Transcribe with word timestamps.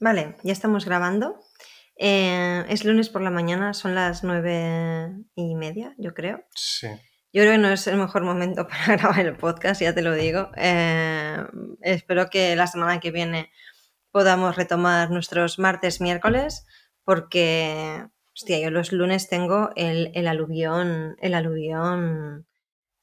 Vale, 0.00 0.36
ya 0.42 0.52
estamos 0.52 0.84
grabando. 0.84 1.40
Eh, 1.96 2.64
es 2.68 2.84
lunes 2.84 3.08
por 3.08 3.22
la 3.22 3.30
mañana, 3.30 3.74
son 3.74 3.94
las 3.94 4.24
nueve 4.24 5.12
y 5.34 5.54
media, 5.54 5.94
yo 5.98 6.14
creo. 6.14 6.44
Sí. 6.54 6.88
Yo 7.34 7.42
creo 7.42 7.52
que 7.52 7.58
no 7.58 7.68
es 7.68 7.86
el 7.86 7.96
mejor 7.96 8.22
momento 8.24 8.66
para 8.68 8.96
grabar 8.96 9.20
el 9.20 9.36
podcast, 9.36 9.80
ya 9.80 9.94
te 9.94 10.02
lo 10.02 10.12
digo. 10.12 10.50
Eh, 10.56 11.36
espero 11.80 12.28
que 12.28 12.56
la 12.56 12.66
semana 12.66 13.00
que 13.00 13.10
viene 13.10 13.50
podamos 14.10 14.56
retomar 14.56 15.10
nuestros 15.10 15.58
martes, 15.58 16.00
miércoles, 16.00 16.66
porque, 17.04 18.06
hostia, 18.34 18.58
yo 18.60 18.70
los 18.70 18.92
lunes 18.92 19.28
tengo 19.28 19.70
el, 19.76 20.10
el 20.14 20.28
aluvión, 20.28 21.16
el 21.20 21.34
aluvión 21.34 22.46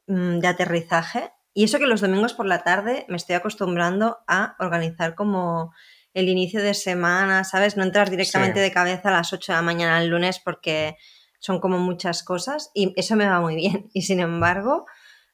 mm, 0.08 0.40
de 0.40 0.48
aterrizaje. 0.48 1.32
Y 1.54 1.64
eso 1.64 1.80
que 1.80 1.88
los 1.88 2.02
domingos 2.02 2.34
por 2.34 2.46
la 2.46 2.64
tarde 2.64 3.06
me 3.10 3.18
estoy 3.18 3.36
acostumbrando 3.36 4.20
a 4.28 4.56
organizar 4.60 5.16
como 5.16 5.74
el 6.14 6.28
inicio 6.30 6.62
de 6.62 6.74
semana, 6.74 7.44
¿sabes? 7.44 7.78
No 7.78 7.84
entrar 7.84 8.10
directamente 8.10 8.60
Sí. 8.60 8.62
de 8.64 8.72
cabeza 8.72 9.10
a 9.10 9.12
las 9.14 9.32
8 9.34 9.52
de 9.52 9.58
la 9.58 9.62
mañana 9.62 10.02
el 10.02 10.10
lunes 10.10 10.40
porque 10.44 10.98
son 11.40 11.60
como 11.60 11.78
muchas 11.80 12.24
cosas 12.24 12.72
y 12.74 12.94
eso 12.98 13.16
me 13.16 13.28
va 13.28 13.40
muy 13.42 13.56
bien. 13.56 13.90
Y 13.94 14.02
sin 14.04 14.20
embargo, 14.20 14.86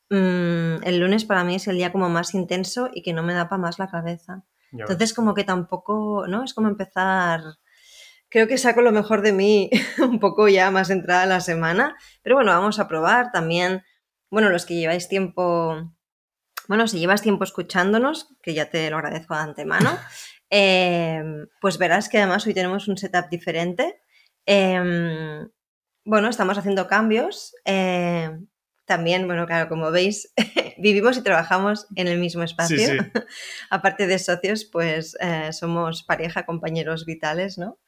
mm, 0.09 0.83
el 0.83 0.97
lunes 0.99 1.25
para 1.25 1.43
mí 1.43 1.55
es 1.55 1.67
el 1.67 1.77
día 1.77 1.91
como 1.91 2.09
más 2.09 2.33
intenso 2.33 2.89
y 2.93 3.01
que 3.01 3.13
no 3.13 3.23
me 3.23 3.33
da 3.33 3.49
para 3.49 3.61
más 3.61 3.79
la 3.79 3.87
cabeza. 3.87 4.43
ya 4.71 4.81
Entonces 4.83 5.09
ves. 5.09 5.13
como 5.13 5.33
que 5.33 5.43
tampoco, 5.43 6.25
¿no? 6.27 6.43
Es 6.43 6.53
como 6.53 6.67
empezar... 6.67 7.41
Creo 8.27 8.47
que 8.47 8.57
saco 8.57 8.81
lo 8.81 8.91
mejor 8.91 9.21
de 9.21 9.31
mí 9.31 9.69
un 9.99 10.19
poco 10.19 10.47
ya 10.49 10.69
más 10.71 10.89
entrada 10.89 11.25
la 11.25 11.39
semana, 11.39 11.95
pero 12.21 12.35
bueno, 12.35 12.51
vamos 12.51 12.79
a 12.79 12.87
probar 12.87 13.31
también. 13.31 13.83
Bueno, 14.29 14.49
los 14.49 14.65
que 14.65 14.75
lleváis 14.75 15.07
tiempo, 15.07 15.93
bueno, 16.67 16.87
si 16.87 16.99
llevas 16.99 17.21
tiempo 17.21 17.43
escuchándonos, 17.45 18.27
que 18.41 18.53
ya 18.53 18.69
te 18.69 18.89
lo 18.89 18.97
agradezco 18.97 19.35
de 19.35 19.41
antemano, 19.41 19.89
eh, 20.49 21.23
pues 21.61 21.77
verás 21.77 22.09
que 22.09 22.17
además 22.17 22.45
hoy 22.47 22.53
tenemos 22.53 22.87
un 22.87 22.97
setup 22.97 23.29
diferente. 23.29 24.01
Eh, 24.45 25.45
bueno, 26.03 26.29
estamos 26.29 26.57
haciendo 26.57 26.87
cambios. 26.87 27.55
eh, 27.65 28.31
también, 28.85 29.25
bueno, 29.25 29.45
claro, 29.47 29.67
como 29.67 29.91
veis, 29.91 30.31
vivimos 30.77 31.17
y 31.17 31.23
trabajamos 31.23 31.87
en 31.95 32.07
el 32.07 32.19
mismo 32.19 32.43
espacio. 32.43 32.77
Sí, 32.77 32.85
sí. 32.85 32.97
Aparte 33.69 34.07
de 34.07 34.19
socios, 34.19 34.65
pues 34.65 35.17
eh, 35.19 35.51
somos 35.53 36.03
pareja, 36.03 36.45
compañeros 36.45 37.05
vitales, 37.05 37.57
¿no? 37.57 37.79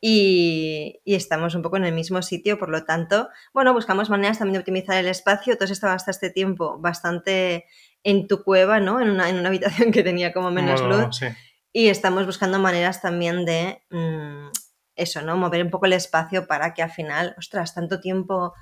Y, 0.00 1.00
y 1.04 1.14
estamos 1.14 1.54
un 1.54 1.62
poco 1.62 1.76
en 1.76 1.84
el 1.84 1.94
mismo 1.94 2.22
sitio, 2.22 2.58
por 2.58 2.70
lo 2.70 2.84
tanto, 2.84 3.28
bueno, 3.52 3.74
buscamos 3.74 4.08
maneras 4.08 4.38
también 4.38 4.54
de 4.54 4.60
optimizar 4.60 4.96
el 4.96 5.06
espacio. 5.06 5.56
Tú 5.56 5.64
has 5.64 5.70
estado 5.70 5.92
hasta 5.92 6.10
este 6.10 6.30
tiempo 6.30 6.78
bastante 6.80 7.66
en 8.02 8.26
tu 8.26 8.42
cueva, 8.42 8.80
¿no? 8.80 9.00
En 9.00 9.10
una, 9.10 9.28
en 9.28 9.38
una 9.38 9.48
habitación 9.48 9.92
que 9.92 10.02
tenía 10.02 10.32
como 10.32 10.50
menos 10.50 10.80
luz. 10.82 11.16
sí. 11.16 11.26
Y 11.72 11.88
estamos 11.88 12.26
buscando 12.26 12.58
maneras 12.58 13.00
también 13.00 13.44
de 13.44 13.82
mm, 13.90 14.48
eso, 14.96 15.22
¿no? 15.22 15.36
Mover 15.36 15.62
un 15.64 15.70
poco 15.70 15.86
el 15.86 15.92
espacio 15.92 16.46
para 16.46 16.74
que 16.74 16.82
al 16.82 16.90
final, 16.90 17.34
ostras, 17.38 17.74
tanto 17.74 18.00
tiempo 18.00 18.54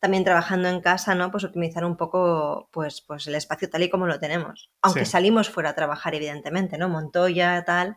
también 0.00 0.24
trabajando 0.24 0.68
en 0.68 0.80
casa, 0.80 1.14
¿no? 1.14 1.30
Pues 1.30 1.44
optimizar 1.44 1.84
un 1.84 1.96
poco 1.96 2.68
pues, 2.72 3.00
pues 3.06 3.26
el 3.26 3.34
espacio 3.36 3.70
tal 3.70 3.82
y 3.82 3.90
como 3.90 4.06
lo 4.06 4.18
tenemos. 4.18 4.70
Aunque 4.82 5.04
Sí. 5.04 5.12
salimos 5.12 5.48
fuera 5.50 5.70
a 5.70 5.74
trabajar, 5.74 6.14
evidentemente, 6.14 6.76
¿no? 6.78 6.88
Montoya, 6.88 7.64
tal. 7.64 7.96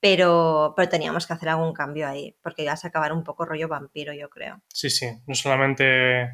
Pero, 0.00 0.74
pero 0.76 0.88
teníamos 0.88 1.26
que 1.26 1.32
hacer 1.32 1.48
algún 1.48 1.72
cambio 1.72 2.06
ahí, 2.08 2.36
porque 2.42 2.64
ya 2.64 2.76
se 2.76 2.88
acabar 2.88 3.12
un 3.12 3.24
poco 3.24 3.44
rollo 3.46 3.68
vampiro, 3.68 4.12
yo 4.12 4.28
creo. 4.28 4.60
Sí, 4.68 4.90
sí. 4.90 5.06
No 5.26 5.34
solamente 5.34 6.28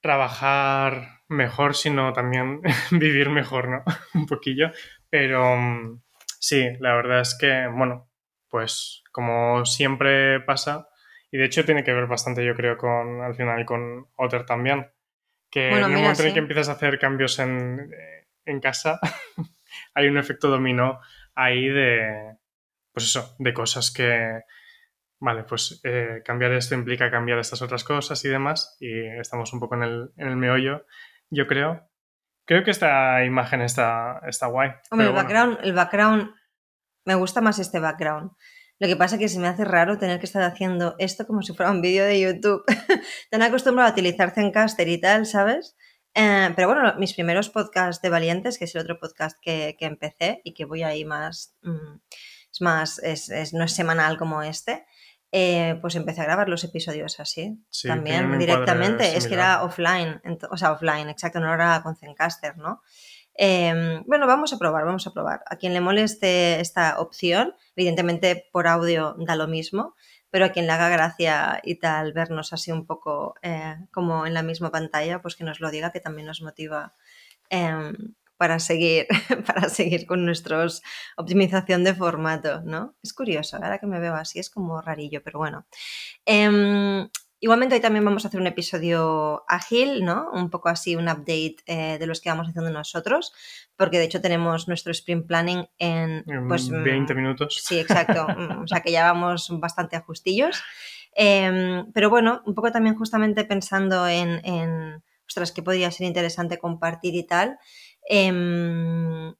trabajar 0.00 1.20
mejor, 1.28 1.74
sino 1.74 2.12
también 2.12 2.60
vivir 2.90 3.30
mejor, 3.30 3.68
¿no? 3.68 3.82
Un 4.14 4.26
poquillo. 4.26 4.70
Pero 5.10 5.56
mm, 5.56 6.00
sí, 6.38 6.76
la 6.80 6.94
verdad 6.94 7.20
es 7.20 7.36
que, 7.38 7.66
bueno, 7.68 8.08
pues 8.48 9.02
como 9.12 9.64
siempre 9.64 10.40
pasa, 10.40 10.88
y 11.30 11.38
de 11.38 11.44
hecho 11.46 11.64
tiene 11.64 11.84
que 11.84 11.92
ver 11.92 12.06
bastante, 12.06 12.44
yo 12.44 12.54
creo, 12.54 12.76
con 12.78 13.22
al 13.22 13.34
final 13.34 13.64
con 13.66 14.06
Otter 14.16 14.44
también, 14.46 14.90
que 15.50 15.70
Bueno, 15.70 15.86
en 15.86 15.92
el 15.92 15.98
mira, 15.98 16.02
momento 16.02 16.22
en 16.22 16.28
el 16.28 16.34
que 16.34 16.40
empiezas 16.40 16.68
a 16.68 16.72
hacer 16.72 16.98
cambios 16.98 17.38
en, 17.38 17.90
eh, 17.92 18.28
en 18.46 18.60
casa, 18.60 19.00
hay 19.94 20.08
un 20.08 20.18
efecto 20.18 20.48
dominó 20.48 21.00
ahí 21.34 21.68
de, 21.68 22.36
pues 22.92 23.06
eso, 23.06 23.36
de 23.38 23.52
cosas 23.54 23.90
que, 23.92 24.42
vale, 25.20 25.44
pues 25.44 25.80
eh, 25.84 26.22
cambiar 26.24 26.52
esto 26.52 26.74
implica 26.74 27.10
cambiar 27.10 27.38
estas 27.38 27.62
otras 27.62 27.84
cosas 27.84 28.24
y 28.24 28.28
demás, 28.28 28.76
y 28.80 29.00
estamos 29.20 29.52
un 29.52 29.60
poco 29.60 29.76
en 29.76 29.82
el, 29.82 30.10
en 30.16 30.28
el 30.28 30.36
meollo, 30.36 30.86
yo 31.30 31.46
creo. 31.46 31.87
Creo 32.48 32.64
que 32.64 32.70
esta 32.72 33.24
imagen 33.24 33.60
está, 33.60 34.20
está 34.26 34.46
guay. 34.46 34.70
Hombre, 34.90 35.06
el 35.08 35.12
bueno, 35.12 35.28
background, 35.28 35.58
el 35.62 35.72
background, 35.74 36.30
me 37.04 37.14
gusta 37.14 37.40
más 37.42 37.58
este 37.58 37.78
background. 37.78 38.32
Lo 38.80 38.88
que 38.88 38.96
pasa 38.96 39.16
es 39.16 39.20
que 39.20 39.28
se 39.28 39.38
me 39.38 39.48
hace 39.48 39.64
raro 39.64 39.98
tener 39.98 40.18
que 40.18 40.24
estar 40.26 40.42
haciendo 40.42 40.94
esto 40.98 41.26
como 41.26 41.42
si 41.42 41.52
fuera 41.54 41.70
un 41.70 41.82
vídeo 41.82 42.04
de 42.06 42.18
YouTube. 42.20 42.64
Tan 43.30 43.42
acostumbrado 43.42 43.90
a 43.90 43.92
utilizar 43.92 44.30
Zencaster 44.30 44.88
y 44.88 44.98
tal, 45.00 45.26
¿sabes? 45.26 45.76
Eh, 46.14 46.50
pero 46.56 46.68
bueno, 46.68 46.94
mis 46.98 47.12
primeros 47.12 47.50
podcasts 47.50 48.00
de 48.00 48.08
Valientes, 48.08 48.56
que 48.58 48.64
es 48.64 48.74
el 48.74 48.80
otro 48.80 48.98
podcast 48.98 49.36
que, 49.42 49.76
que 49.78 49.84
empecé 49.84 50.40
y 50.42 50.54
que 50.54 50.64
voy 50.64 50.82
ahí 50.84 51.04
más, 51.04 51.54
mm, 51.62 51.96
es 52.50 52.60
más, 52.62 52.98
es, 53.00 53.28
es- 53.28 53.52
no 53.52 53.64
es 53.64 53.72
semanal 53.74 54.16
como 54.16 54.42
este, 54.42 54.86
eh, 55.30 55.78
pues 55.80 55.94
empecé 55.94 56.22
a 56.22 56.24
grabar 56.24 56.48
los 56.48 56.64
episodios 56.64 57.20
así, 57.20 57.62
Sí, 57.70 57.88
también 57.88 58.38
directamente. 58.38 59.16
Es 59.16 59.26
que 59.26 59.34
era 59.34 59.62
offline, 59.62 60.20
o 60.50 60.56
sea, 60.56 60.72
offline, 60.72 61.08
exacto, 61.08 61.40
no 61.40 61.52
era 61.52 61.82
con 61.82 61.96
Zencaster, 61.96 62.56
¿no? 62.56 62.82
Eh, 63.40 64.02
bueno, 64.06 64.26
vamos 64.26 64.52
a 64.52 64.58
probar, 64.58 64.84
vamos 64.84 65.06
a 65.06 65.12
probar. 65.12 65.44
A 65.46 65.56
quien 65.56 65.72
le 65.72 65.80
moleste 65.80 66.60
esta 66.60 66.98
opción, 66.98 67.54
evidentemente 67.76 68.48
por 68.52 68.66
audio 68.66 69.14
da 69.18 69.36
lo 69.36 69.46
mismo, 69.46 69.94
pero 70.30 70.46
a 70.46 70.48
quien 70.48 70.66
le 70.66 70.72
haga 70.72 70.88
gracia 70.88 71.60
y 71.62 71.76
tal 71.76 72.12
vernos 72.12 72.52
así 72.52 72.72
un 72.72 72.84
poco 72.84 73.36
eh, 73.42 73.76
como 73.92 74.26
en 74.26 74.34
la 74.34 74.42
misma 74.42 74.70
pantalla, 74.70 75.22
pues 75.22 75.36
que 75.36 75.44
nos 75.44 75.60
lo 75.60 75.70
diga, 75.70 75.92
que 75.92 76.00
también 76.00 76.26
nos 76.26 76.42
motiva 76.42 76.94
eh, 77.48 77.92
para 78.38 78.58
seguir, 78.60 79.06
para 79.46 79.68
seguir 79.68 80.06
con 80.06 80.24
nuestros 80.24 80.82
optimización 81.16 81.84
de 81.84 81.94
formato, 81.94 82.62
¿no? 82.62 82.94
Es 83.02 83.12
curioso, 83.12 83.56
ahora 83.56 83.78
que 83.78 83.86
me 83.86 84.00
veo 84.00 84.14
así 84.14 84.38
es 84.38 84.48
como 84.48 84.80
rarillo, 84.80 85.22
pero 85.22 85.38
bueno. 85.38 85.66
Em, 86.24 87.08
igualmente 87.40 87.74
hoy 87.74 87.80
también 87.80 88.04
vamos 88.04 88.24
a 88.24 88.28
hacer 88.28 88.40
un 88.40 88.46
episodio 88.46 89.44
ágil, 89.48 90.04
¿no? 90.04 90.30
Un 90.32 90.50
poco 90.50 90.68
así, 90.68 90.96
un 90.96 91.08
update 91.08 91.56
eh, 91.66 91.98
de 91.98 92.06
los 92.06 92.20
que 92.20 92.30
vamos 92.30 92.48
haciendo 92.48 92.70
nosotros, 92.70 93.32
porque 93.76 93.98
de 93.98 94.04
hecho 94.04 94.20
tenemos 94.20 94.68
nuestro 94.68 94.92
sprint 94.92 95.26
planning 95.26 95.66
en, 95.78 96.24
pues, 96.48 96.70
mm, 96.70 96.84
20 96.84 97.14
minutos. 97.14 97.60
Sí, 97.62 97.78
exacto. 97.78 98.26
Mm, 98.38 98.62
o 98.62 98.68
sea 98.68 98.80
que 98.80 98.92
ya 98.92 99.10
vamos 99.10 99.48
bastante 99.58 99.96
ajustillos. 99.96 100.62
Em, 101.12 101.90
pero 101.92 102.08
bueno, 102.08 102.42
un 102.46 102.54
poco 102.54 102.70
también 102.70 102.94
justamente 102.94 103.44
pensando 103.44 104.06
en, 104.06 104.40
en, 104.44 105.02
ostras, 105.26 105.50
que 105.50 105.62
podría 105.62 105.90
ser 105.90 106.06
interesante 106.06 106.58
compartir 106.58 107.14
y 107.14 107.24
tal. 107.24 107.58
Em, 108.08 109.34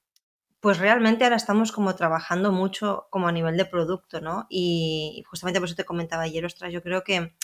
pues 0.61 0.79
realmente 0.79 1.25
ahora 1.25 1.37
estamos 1.37 1.73
como 1.73 1.95
trabajando 1.95 2.53
mucho 2.53 3.07
como 3.11 3.29
a 3.29 3.33
nivel 3.33 3.57
de 3.57 3.65
producto, 3.65 4.21
¿no? 4.21 4.47
Y, 4.51 5.23
justamente 5.29 5.61
por 5.61 5.69
eso 5.69 5.77
te 5.77 5.85
comentaba 5.85 6.23
ayer, 6.25 6.45
ostras, 6.45 6.73
yo 6.73 6.83
creo 6.83 7.05
que 7.05 7.35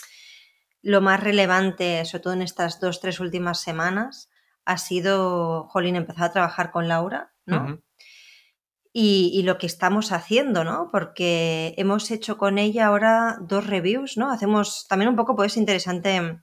lo 0.81 1.01
más 1.01 1.19
relevante, 1.19 2.03
sobre 2.05 2.23
todo 2.23 2.33
en 2.33 2.41
estas 2.41 2.79
dos, 2.79 2.99
tres 3.01 3.19
últimas 3.19 3.59
semanas, 3.61 4.29
ha 4.65 4.77
sido, 4.77 5.67
Jolín, 5.69 5.95
empezar 5.95 6.25
a 6.25 6.33
trabajar 6.33 6.71
con 6.71 6.87
Laura, 6.87 7.33
¿no? 7.45 7.81
Y, 8.93 9.31
y 9.33 9.43
lo 9.43 9.57
que 9.57 9.67
estamos 9.67 10.11
haciendo, 10.11 10.63
¿no? 10.63 10.89
Porque 10.91 11.73
hemos 11.77 12.11
hecho 12.11 12.37
con 12.37 12.57
ella 12.57 12.87
ahora 12.87 13.37
dos 13.41 13.67
reviews, 13.67 14.17
¿no? 14.17 14.31
Hacemos 14.31 14.87
también 14.87 15.09
un 15.09 15.15
poco, 15.15 15.35
pues 15.35 15.57
interesante 15.57 16.39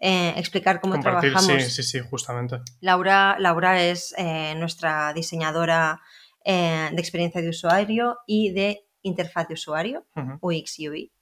eh, 0.00 0.32
explicar 0.36 0.80
cómo 0.80 0.94
Compartir, 0.94 1.32
trabajamos. 1.32 1.62
sí, 1.64 1.70
sí, 1.70 1.82
sí, 1.82 2.00
justamente. 2.00 2.56
Laura, 2.80 3.36
Laura 3.38 3.82
es 3.82 4.14
eh, 4.16 4.54
nuestra 4.56 5.12
diseñadora 5.12 6.00
eh, 6.44 6.88
de 6.90 7.00
experiencia 7.00 7.42
de 7.42 7.50
usuario 7.50 8.16
y 8.26 8.50
de 8.52 8.86
interfaz 9.02 9.48
de 9.48 9.54
usuario, 9.54 10.06
Ujú. 10.16 10.38
UX 10.40 10.78
UI. 10.78 11.12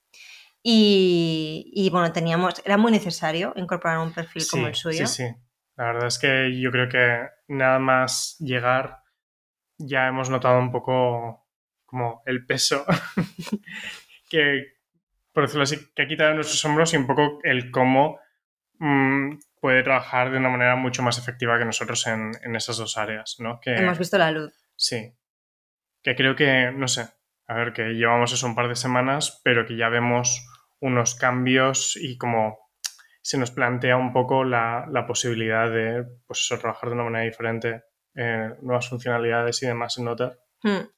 Y, 0.62 1.70
y, 1.74 1.90
bueno, 1.90 2.12
teníamos, 2.12 2.62
era 2.64 2.76
muy 2.76 2.92
necesario 2.92 3.52
incorporar 3.56 3.98
un 3.98 4.12
perfil 4.12 4.44
como 4.50 4.66
el 4.68 4.74
suyo. 4.74 5.06
Sí, 5.06 5.24
sí. 5.24 5.34
La 5.76 5.84
verdad 5.86 6.06
es 6.08 6.18
que 6.18 6.60
yo 6.60 6.70
creo 6.70 6.88
que 6.88 7.28
nada 7.48 7.78
más 7.78 8.36
llegar 8.38 9.02
ya 9.78 10.08
hemos 10.08 10.30
notado 10.30 10.58
un 10.58 10.70
poco 10.72 11.46
como 11.86 12.22
el 12.26 12.44
peso 12.44 12.84
que, 14.30 14.64
por 15.32 15.44
decirlo 15.44 15.62
así, 15.62 15.78
que 15.94 16.02
ha 16.02 16.08
quitado 16.08 16.30
de 16.30 16.36
nuestros 16.36 16.64
hombros 16.64 16.92
y 16.92 16.96
un 16.96 17.06
poco 17.06 17.38
el 17.44 17.70
cómo 17.70 18.18
mm, 18.78 19.38
puede 19.60 19.82
trabajar 19.82 20.30
de 20.30 20.38
una 20.38 20.48
manera 20.48 20.76
mucho 20.76 21.02
más 21.02 21.18
efectiva 21.18 21.58
que 21.58 21.64
nosotros 21.64 22.06
en, 22.06 22.32
en 22.42 22.56
esas 22.56 22.76
dos 22.76 22.96
áreas, 22.96 23.36
¿no? 23.38 23.60
Que, 23.60 23.74
Hemos 23.76 23.98
visto 23.98 24.18
la 24.18 24.30
luz. 24.30 24.52
Sí. 24.76 25.14
Que 26.02 26.14
creo 26.14 26.36
que, 26.36 26.70
no 26.72 26.88
sé, 26.88 27.08
a 27.46 27.54
ver, 27.54 27.72
que 27.72 27.94
llevamos 27.94 28.32
eso 28.32 28.46
un 28.46 28.54
par 28.54 28.68
de 28.68 28.76
semanas, 28.76 29.40
pero 29.42 29.66
que 29.66 29.76
ya 29.76 29.88
vemos 29.88 30.46
unos 30.80 31.14
cambios 31.14 31.96
y 31.96 32.16
como 32.18 32.58
se 33.22 33.36
nos 33.36 33.50
plantea 33.50 33.96
un 33.96 34.12
poco 34.12 34.44
la, 34.44 34.86
la 34.90 35.06
posibilidad 35.06 35.70
de, 35.70 36.04
pues 36.26 36.40
eso, 36.40 36.58
trabajar 36.58 36.88
de 36.88 36.94
una 36.94 37.04
manera 37.04 37.24
diferente, 37.24 37.84
eh, 38.14 38.54
nuevas 38.62 38.88
funcionalidades 38.88 39.62
y 39.62 39.66
demás 39.66 39.98
en 39.98 40.08
Otter. 40.08 40.38
Hmm. 40.60 40.88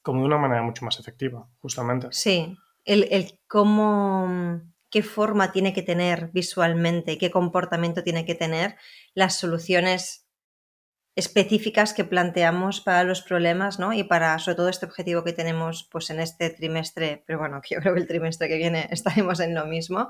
como 0.00 0.20
de 0.20 0.26
una 0.26 0.38
manera 0.38 0.62
mucho 0.62 0.84
más 0.84 0.98
efectiva, 0.98 1.46
justamente. 1.58 2.08
Sí, 2.10 2.56
el, 2.84 3.08
el 3.10 3.40
cómo, 3.46 4.62
qué 4.96 5.02
forma 5.02 5.52
tiene 5.52 5.74
que 5.74 5.82
tener 5.82 6.30
visualmente, 6.32 7.18
qué 7.18 7.30
comportamiento 7.30 8.02
tiene 8.02 8.24
que 8.24 8.34
tener 8.34 8.76
las 9.12 9.36
soluciones 9.36 10.26
específicas 11.14 11.92
que 11.92 12.06
planteamos 12.06 12.80
para 12.80 13.04
los 13.04 13.20
problemas, 13.20 13.78
¿no? 13.78 13.92
Y 13.92 14.04
para, 14.04 14.38
sobre 14.38 14.54
todo, 14.54 14.70
este 14.70 14.86
objetivo 14.86 15.22
que 15.22 15.34
tenemos 15.34 15.86
pues 15.92 16.08
en 16.08 16.18
este 16.18 16.48
trimestre, 16.48 17.22
pero 17.26 17.38
bueno, 17.38 17.60
que 17.60 17.74
yo 17.74 17.82
creo 17.82 17.92
que 17.92 18.00
el 18.00 18.06
trimestre 18.06 18.48
que 18.48 18.56
viene 18.56 18.88
estaremos 18.90 19.40
en 19.40 19.54
lo 19.54 19.66
mismo, 19.66 20.08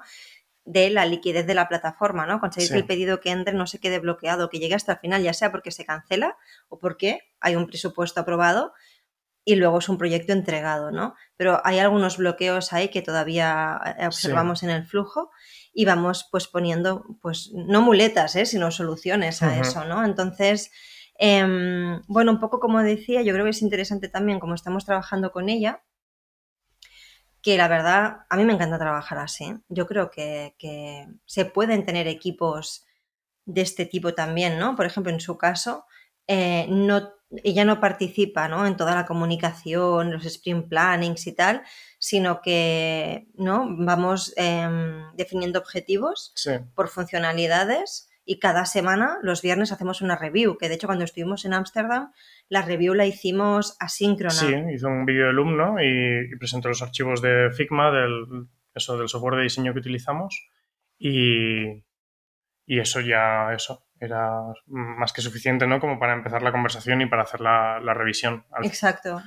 de 0.64 0.88
la 0.90 1.04
liquidez 1.04 1.48
de 1.48 1.54
la 1.54 1.66
plataforma, 1.66 2.24
¿no? 2.24 2.38
Conseguir 2.38 2.70
que 2.70 2.76
el 2.76 2.86
pedido 2.86 3.18
que 3.18 3.30
entre 3.30 3.54
no 3.54 3.66
se 3.66 3.80
quede 3.80 3.98
bloqueado, 3.98 4.48
que 4.50 4.60
llegue 4.60 4.76
hasta 4.76 4.92
el 4.92 4.98
final, 5.00 5.20
ya 5.20 5.34
sea 5.34 5.50
porque 5.50 5.72
se 5.72 5.84
cancela 5.84 6.36
o 6.68 6.78
porque 6.78 7.22
hay 7.40 7.56
un 7.56 7.66
presupuesto 7.66 8.20
aprobado 8.20 8.72
y 9.48 9.54
luego 9.54 9.78
es 9.78 9.88
un 9.88 9.96
proyecto 9.96 10.32
entregado, 10.32 10.90
¿no? 10.90 11.14
Pero 11.36 11.60
hay 11.64 11.78
algunos 11.78 12.16
bloqueos 12.16 12.72
ahí 12.72 12.88
que 12.88 13.00
todavía 13.00 13.80
eh, 13.96 14.06
observamos 14.06 14.64
en 14.64 14.70
el 14.70 14.84
flujo 14.84 15.30
y 15.72 15.84
vamos 15.84 16.28
pues 16.32 16.48
poniendo, 16.48 17.04
pues 17.22 17.52
no 17.54 17.80
muletas, 17.80 18.34
¿eh? 18.34 18.44
sino 18.44 18.72
soluciones 18.72 19.44
a 19.44 19.56
eso, 19.60 19.84
¿no? 19.84 20.04
Entonces, 20.04 20.72
em, 21.16 22.02
bueno, 22.08 22.32
un 22.32 22.40
poco 22.40 22.58
como 22.58 22.82
decía, 22.82 23.22
yo 23.22 23.32
creo 23.34 23.44
que 23.44 23.52
es 23.52 23.62
interesante 23.62 24.08
también 24.08 24.40
como 24.40 24.56
estamos 24.56 24.84
trabajando 24.84 25.30
con 25.30 25.48
ella, 25.48 25.84
que 27.40 27.56
la 27.56 27.68
verdad, 27.68 28.26
a 28.28 28.36
mí 28.36 28.44
me 28.44 28.54
encanta 28.54 28.80
trabajar 28.80 29.18
así. 29.18 29.54
Yo 29.68 29.86
creo 29.86 30.10
que, 30.10 30.56
que 30.58 31.06
se 31.24 31.44
pueden 31.44 31.86
tener 31.86 32.08
equipos 32.08 32.84
de 33.44 33.60
este 33.60 33.86
tipo 33.86 34.12
también, 34.12 34.58
¿no? 34.58 34.74
Por 34.74 34.86
ejemplo, 34.86 35.12
en 35.12 35.20
su 35.20 35.38
caso, 35.38 35.86
eh, 36.26 36.66
no, 36.68 37.12
ella 37.42 37.64
no 37.64 37.80
participa 37.80 38.48
¿no? 38.48 38.66
en 38.66 38.76
toda 38.76 38.94
la 38.94 39.06
comunicación, 39.06 40.12
los 40.12 40.24
sprint 40.24 40.68
plannings 40.68 41.26
y 41.26 41.34
tal, 41.34 41.62
sino 41.98 42.40
que 42.40 43.28
¿no? 43.34 43.66
vamos 43.78 44.32
em, 44.36 45.12
definiendo 45.14 45.58
objetivos 45.58 46.34
por 46.74 46.88
funcionalidades 46.88 48.08
y 48.28 48.40
cada 48.40 48.64
semana, 48.64 49.18
los 49.22 49.40
viernes, 49.40 49.70
hacemos 49.70 50.02
una 50.02 50.16
review, 50.16 50.58
que 50.58 50.68
de 50.68 50.74
hecho 50.74 50.88
cuando 50.88 51.04
estuvimos 51.04 51.44
en 51.44 51.54
Ámsterdam, 51.54 52.12
la 52.48 52.62
review 52.62 52.92
la 52.92 53.06
hicimos 53.06 53.76
asíncrona. 53.78 54.34
Sí, 54.34 54.52
hizo 54.74 54.88
un 54.88 55.06
vídeo 55.06 55.24
de 55.24 55.30
alumno 55.30 55.76
y, 55.80 56.32
y, 56.32 56.36
presentó 56.36 56.68
los 56.68 56.82
archivos 56.82 57.22
de 57.22 57.50
Figma, 57.52 57.92
del, 57.92 58.48
eso, 58.74 58.98
del 58.98 59.08
software 59.08 59.36
de 59.36 59.42
diseño 59.44 59.72
que 59.72 59.78
utilizamos 59.78 60.48
y, 60.98 61.84
y 62.66 62.80
eso 62.80 63.00
ya, 63.00 63.52
eso, 63.54 63.85
era 64.00 64.40
más 64.66 65.12
que 65.12 65.22
suficiente, 65.22 65.66
¿no? 65.66 65.80
Como 65.80 65.98
para 65.98 66.14
empezar 66.14 66.42
la 66.42 66.52
conversación 66.52 67.00
y 67.00 67.06
para 67.06 67.22
hacer 67.22 67.40
la, 67.40 67.80
revisión. 67.94 68.44
Exacto. 68.62 69.22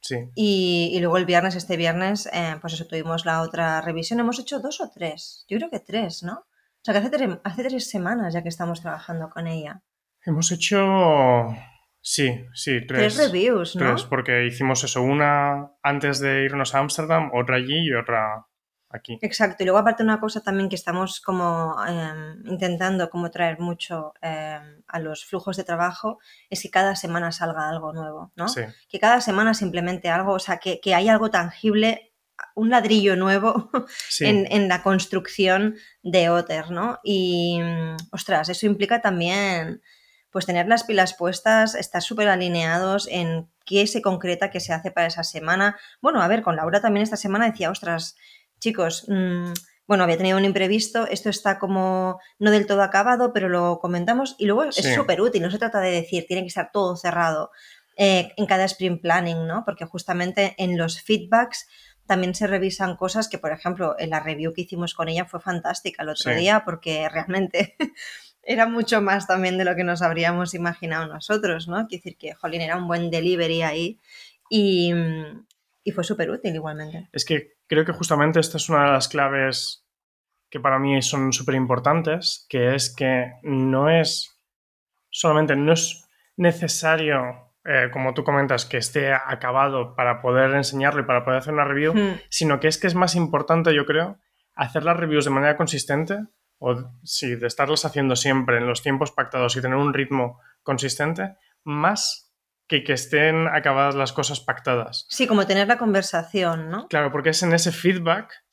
Sí. 0.00 0.16
Y, 0.34 0.98
luego 1.00 1.18
el 1.18 1.26
viernes, 1.26 1.56
este 1.56 1.76
viernes, 1.76 2.28
eh, 2.32 2.56
pues 2.60 2.72
eso, 2.72 2.86
tuvimos 2.86 3.24
la 3.26 3.42
otra 3.42 3.80
revisión. 3.80 4.20
Hemos 4.20 4.38
hecho 4.38 4.60
dos 4.60 4.80
o 4.80 4.90
tres. 4.90 5.44
Yo 5.48 5.58
creo 5.58 5.70
que 5.70 5.80
tres, 5.80 6.22
¿no? 6.22 6.32
O 6.32 6.82
sea, 6.82 6.94
que 6.94 6.98
hace, 6.98 7.10
tres, 7.10 7.38
hace 7.44 7.64
tres 7.64 7.90
semanas 7.90 8.32
ya 8.32 8.42
que 8.42 8.48
estamos 8.48 8.80
trabajando 8.80 9.28
con 9.30 9.46
ella. 9.46 9.82
Hemos 10.24 10.50
hecho... 10.52 11.48
Sí, 12.02 12.46
sí, 12.54 12.86
tres. 12.86 13.14
Tres 13.14 13.30
reviews, 13.30 13.76
¿no? 13.76 13.90
Tres, 13.90 14.04
porque 14.04 14.46
hicimos 14.46 14.82
eso, 14.84 15.02
una 15.02 15.72
antes 15.82 16.18
de 16.18 16.44
irnos 16.44 16.74
a 16.74 16.78
Ámsterdam, 16.78 17.30
otra 17.34 17.56
allí 17.56 17.88
y 17.88 17.92
otra 17.92 18.46
aquí. 18.90 19.18
Exacto, 19.22 19.62
y 19.62 19.66
luego 19.66 19.78
aparte 19.78 20.02
una 20.02 20.20
cosa 20.20 20.40
también 20.40 20.68
que 20.68 20.74
estamos 20.74 21.20
como 21.20 21.76
em, 21.86 22.46
intentando 22.46 23.08
como 23.08 23.30
traer 23.30 23.58
mucho 23.58 24.12
em, 24.20 24.82
a 24.86 24.98
los 24.98 25.24
flujos 25.24 25.56
de 25.56 25.64
trabajo 25.64 26.18
es 26.48 26.62
que 26.62 26.70
cada 26.70 26.96
semana 26.96 27.32
salga 27.32 27.68
algo 27.68 27.92
nuevo, 27.92 28.32
¿no? 28.36 28.48
Sí. 28.48 28.62
Que 28.88 28.98
cada 28.98 29.20
semana 29.20 29.54
simplemente 29.54 30.08
algo, 30.08 30.32
o 30.32 30.38
sea, 30.38 30.58
que, 30.58 30.80
que 30.80 30.94
hay 30.94 31.08
algo 31.08 31.30
tangible, 31.30 32.12
un 32.54 32.70
ladrillo 32.70 33.16
nuevo 33.16 33.70
en, 34.20 34.46
en, 34.50 34.68
la 34.68 34.82
construcción 34.82 35.76
de 36.02 36.30
Otter, 36.30 36.70
¿no? 36.70 36.98
Y, 37.04 37.60
ostras, 38.10 38.48
eso 38.48 38.66
implica 38.66 39.00
también 39.00 39.80
pues 40.30 40.46
tener 40.46 40.68
las 40.68 40.84
pilas 40.84 41.14
puestas, 41.14 41.74
estar 41.74 42.02
súper 42.02 42.28
alineados 42.28 43.08
en 43.10 43.50
qué 43.64 43.86
se 43.86 44.00
concreta, 44.00 44.50
qué 44.50 44.60
se 44.60 44.72
hace 44.72 44.90
para 44.90 45.08
esa 45.08 45.24
semana. 45.24 45.76
Bueno, 46.00 46.22
a 46.22 46.28
ver, 46.28 46.42
con 46.42 46.56
Laura 46.56 46.80
también 46.80 47.02
esta 47.02 47.16
semana 47.16 47.50
decía, 47.50 47.70
ostras, 47.70 48.16
chicos, 48.60 49.06
mmm, 49.08 49.52
bueno, 49.90 50.04
había 50.04 50.18
tenido 50.18 50.38
un 50.38 50.44
imprevisto, 50.44 51.08
esto 51.08 51.30
está 51.30 51.58
como 51.58 52.20
no 52.38 52.52
del 52.52 52.66
todo 52.66 52.82
acabado, 52.82 53.32
pero 53.32 53.48
lo 53.48 53.80
comentamos 53.80 54.36
y 54.38 54.46
luego 54.46 54.62
es 54.62 54.76
súper 54.76 55.20
útil, 55.20 55.42
no 55.42 55.50
se 55.50 55.58
trata 55.58 55.80
de 55.80 55.90
decir, 55.90 56.26
tiene 56.28 56.42
que 56.42 56.48
estar 56.48 56.70
todo 56.72 56.96
cerrado 56.96 57.50
eh, 57.96 58.32
en 58.36 58.46
cada 58.46 58.66
sprint 58.66 59.02
planning, 59.02 59.48
¿no? 59.48 59.64
Porque 59.64 59.86
justamente 59.86 60.54
en 60.58 60.78
los 60.78 61.02
feedbacks 61.02 61.66
también 62.06 62.36
se 62.36 62.46
revisan 62.46 62.96
cosas 62.96 63.28
que, 63.28 63.38
por 63.38 63.50
ejemplo, 63.50 63.96
en 63.98 64.10
la 64.10 64.20
review 64.20 64.52
que 64.52 64.62
hicimos 64.62 64.94
con 64.94 65.08
ella 65.08 65.24
fue 65.24 65.40
fantástica 65.40 66.04
el 66.04 66.10
otro 66.10 66.36
día 66.36 66.62
porque 66.64 67.08
realmente 67.08 67.76
era 68.44 68.66
mucho 68.66 69.02
más 69.02 69.26
también 69.26 69.58
de 69.58 69.64
lo 69.64 69.74
que 69.74 69.82
nos 69.82 70.02
habríamos 70.02 70.54
imaginado 70.54 71.08
nosotros, 71.08 71.66
¿no? 71.66 71.88
Quiere 71.88 72.02
decir 72.02 72.16
que, 72.16 72.34
jolín, 72.34 72.60
era 72.60 72.76
un 72.76 72.86
buen 72.86 73.10
delivery 73.10 73.62
ahí 73.62 74.00
y, 74.48 74.94
y 75.82 75.90
fue 75.90 76.04
súper 76.04 76.30
útil 76.30 76.54
igualmente. 76.54 77.08
Es 77.12 77.24
que 77.24 77.59
creo 77.70 77.84
que 77.84 77.92
justamente 77.92 78.40
esta 78.40 78.56
es 78.56 78.68
una 78.68 78.86
de 78.86 78.90
las 78.90 79.08
claves 79.08 79.86
que 80.50 80.58
para 80.58 80.80
mí 80.80 81.00
son 81.02 81.32
súper 81.32 81.54
importantes, 81.54 82.44
que 82.48 82.74
es 82.74 82.92
que 82.94 83.34
no 83.44 83.88
es 83.88 84.36
solamente, 85.08 85.54
no 85.54 85.72
es 85.72 86.04
necesario, 86.36 87.52
eh, 87.64 87.88
como 87.92 88.12
tú 88.12 88.24
comentas, 88.24 88.66
que 88.66 88.78
esté 88.78 89.12
acabado 89.12 89.94
para 89.94 90.20
poder 90.20 90.50
enseñarlo 90.56 91.02
y 91.02 91.04
para 91.04 91.24
poder 91.24 91.38
hacer 91.38 91.54
una 91.54 91.64
review, 91.64 91.94
Hmm. 91.94 92.20
sino 92.28 92.58
que 92.58 92.66
es 92.66 92.76
que 92.76 92.88
es 92.88 92.96
más 92.96 93.14
importante, 93.14 93.72
yo 93.72 93.86
creo, 93.86 94.18
hacer 94.56 94.82
las 94.82 94.96
reviews 94.96 95.24
de 95.24 95.30
manera 95.30 95.56
consistente 95.56 96.18
o 96.58 96.74
sí, 97.04 97.36
de 97.36 97.46
estarlas 97.46 97.84
haciendo 97.84 98.16
siempre 98.16 98.58
en 98.58 98.66
los 98.66 98.82
tiempos 98.82 99.12
pactados 99.12 99.56
y 99.56 99.62
tener 99.62 99.78
un 99.78 99.94
ritmo 99.94 100.40
consistente, 100.64 101.36
más 101.62 102.29
que 102.70 102.84
que 102.84 102.92
estén 102.92 103.48
acabadas 103.48 103.96
las 103.96 104.12
cosas 104.12 104.38
pactadas. 104.38 105.04
Sí, 105.08 105.26
como 105.26 105.44
tener 105.44 105.66
la 105.66 105.76
conversación, 105.76 106.70
¿no? 106.70 106.86
Claro, 106.86 107.10
porque 107.10 107.30
es 107.30 107.42
en 107.42 107.52
ese 107.52 107.72
feedback 107.72 108.44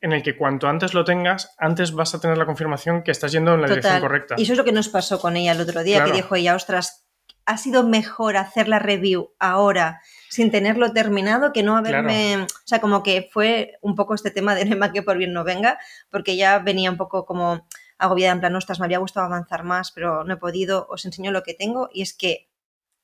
en 0.00 0.12
el 0.12 0.24
que 0.24 0.36
cuanto 0.36 0.66
antes 0.66 0.92
lo 0.92 1.04
tengas, 1.04 1.54
antes 1.56 1.92
vas 1.92 2.12
a 2.12 2.20
tener 2.20 2.36
la 2.36 2.46
confirmación 2.46 3.04
que 3.04 3.12
estás 3.12 3.30
yendo 3.30 3.54
en 3.54 3.62
la 3.62 3.68
dirección 3.68 4.00
correcta. 4.00 4.34
Y 4.38 4.42
eso 4.42 4.54
es 4.54 4.58
lo 4.58 4.64
que 4.64 4.72
nos 4.72 4.88
pasó 4.88 5.20
con 5.20 5.36
ella 5.36 5.52
el 5.52 5.60
otro 5.60 5.84
día, 5.84 5.98
Claro. 5.98 6.10
que 6.10 6.16
dijo 6.16 6.34
ella, 6.34 6.56
ostras, 6.56 7.06
ha 7.46 7.58
sido 7.58 7.86
mejor 7.86 8.36
hacer 8.36 8.66
la 8.66 8.80
review 8.80 9.34
ahora 9.38 10.00
sin 10.30 10.50
tenerlo 10.50 10.92
terminado 10.92 11.52
que 11.52 11.62
no 11.62 11.76
haberme... 11.76 12.42
O 12.42 12.46
sea, 12.66 12.80
como 12.80 13.04
que 13.04 13.28
fue 13.32 13.78
un 13.82 13.94
poco 13.94 14.14
este 14.14 14.32
tema 14.32 14.56
de 14.56 14.64
Nema 14.64 14.90
que 14.90 15.04
por 15.04 15.16
bien 15.16 15.32
no 15.32 15.44
venga, 15.44 15.78
porque 16.10 16.32
ella 16.32 16.58
venía 16.58 16.90
un 16.90 16.96
poco 16.96 17.24
como 17.24 17.68
agobiada 17.98 18.32
en 18.32 18.40
plan, 18.40 18.56
ostras, 18.56 18.80
me 18.80 18.86
habría 18.86 18.98
gustado 18.98 19.26
avanzar 19.26 19.62
más, 19.62 19.92
pero 19.92 20.24
no 20.24 20.34
he 20.34 20.38
podido, 20.38 20.88
os 20.90 21.04
enseño 21.04 21.30
lo 21.30 21.44
que 21.44 21.54
tengo 21.54 21.88
y 21.92 22.02
es 22.02 22.16
que 22.16 22.49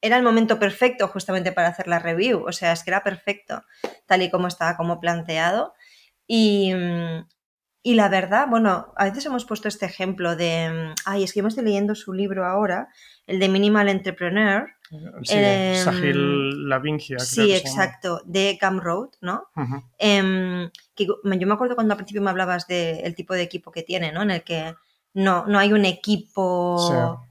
era 0.01 0.17
el 0.17 0.23
momento 0.23 0.59
perfecto 0.59 1.09
justamente 1.09 1.53
para 1.53 1.69
hacer 1.69 1.89
la 1.89 1.99
review, 1.99 2.45
o 2.47 2.53
sea, 2.53 2.73
es 2.73 2.83
que 2.83 2.91
era 2.91 3.03
perfecto, 3.03 3.63
tal 4.07 4.23
y 4.23 4.31
como 4.31 4.49
estaba 4.49 4.77
como 4.77 5.01
planteado. 5.01 5.75
Y, 6.27 6.73
y 7.83 7.95
la 7.95 8.09
verdad, 8.09 8.49
bueno, 8.49 8.93
a 8.97 9.05
veces 9.05 9.25
hemos 9.27 9.45
puesto 9.45 9.69
este 9.69 9.87
ejemplo 9.87 10.35
de, 10.35 10.93
ay, 11.05 11.23
es 11.23 11.33
que 11.33 11.41
yo 11.41 11.47
estoy 11.47 11.65
leyendo 11.65 11.95
su 11.95 12.13
libro 12.13 12.45
ahora, 12.45 12.89
el 13.27 13.39
de 13.39 13.49
Minimal 13.49 13.89
Entrepreneur. 13.89 14.69
Sí, 15.23 15.35
em, 15.35 15.85
Sahil 15.85 16.69
Lavingia. 16.69 17.19
Sí, 17.19 17.55
exacto, 17.55 18.23
de 18.25 18.59
Gumroad, 18.61 19.11
¿no? 19.21 19.49
Em, 19.99 20.71
que 20.95 21.07
yo 21.07 21.21
me 21.23 21.55
acuerdo 21.55 21.75
cuando 21.75 21.95
al 21.95 21.99
principio 21.99 22.23
me 22.23 22.31
hablabas 22.31 22.67
del 22.67 23.15
tipo 23.15 23.35
de 23.35 23.43
equipo 23.43 23.71
que 23.73 23.83
tiene, 23.83 24.13
¿no? 24.13 24.23
En 24.23 24.31
el 24.33 24.43
que 24.43 24.75
no, 25.15 25.47
no 25.47 25.59
hay 25.59 25.73
un 25.73 25.85
equipo. 25.85 27.23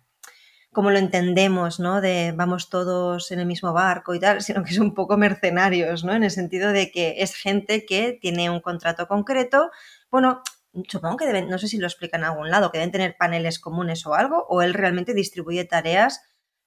Como 0.75 0.91
lo 0.91 1.00
entendemos, 1.00 1.79
¿no? 1.79 2.01
De 2.01 2.34
vamos 2.36 2.70
todos 2.70 3.32
en 3.32 3.39
el 3.39 3.48
mismo 3.48 3.74
barco 3.74 4.13
y 4.13 4.20
tal, 4.20 4.41
sino 4.44 4.63
que 4.63 4.74
son 4.74 4.88
un 4.88 4.94
poco 4.94 5.17
mercenarios, 5.17 6.03
¿no? 6.03 6.13
En 6.13 6.24
el 6.24 6.29
sentido 6.32 6.72
de 6.72 6.91
que 6.91 7.15
es 7.24 7.34
gente 7.36 7.86
que 7.88 8.17
tiene 8.22 8.50
un 8.51 8.60
contrato 8.60 9.08
concreto. 9.08 9.72
Bueno, 10.12 10.44
supongo 10.88 11.17
que 11.17 11.25
deben, 11.25 11.48
no 11.50 11.58
sé 11.58 11.67
si 11.67 11.77
lo 11.79 11.88
explican 11.88 12.22
en 12.22 12.27
algún 12.27 12.51
lado, 12.51 12.72
que 12.72 12.77
deben 12.77 12.91
tener 12.91 13.15
paneles 13.17 13.58
comunes 13.60 14.05
o 14.05 14.13
algo, 14.13 14.46
o 14.50 14.62
él 14.62 14.74
realmente 14.75 15.13
distribuye 15.15 15.65
tareas. 15.65 16.22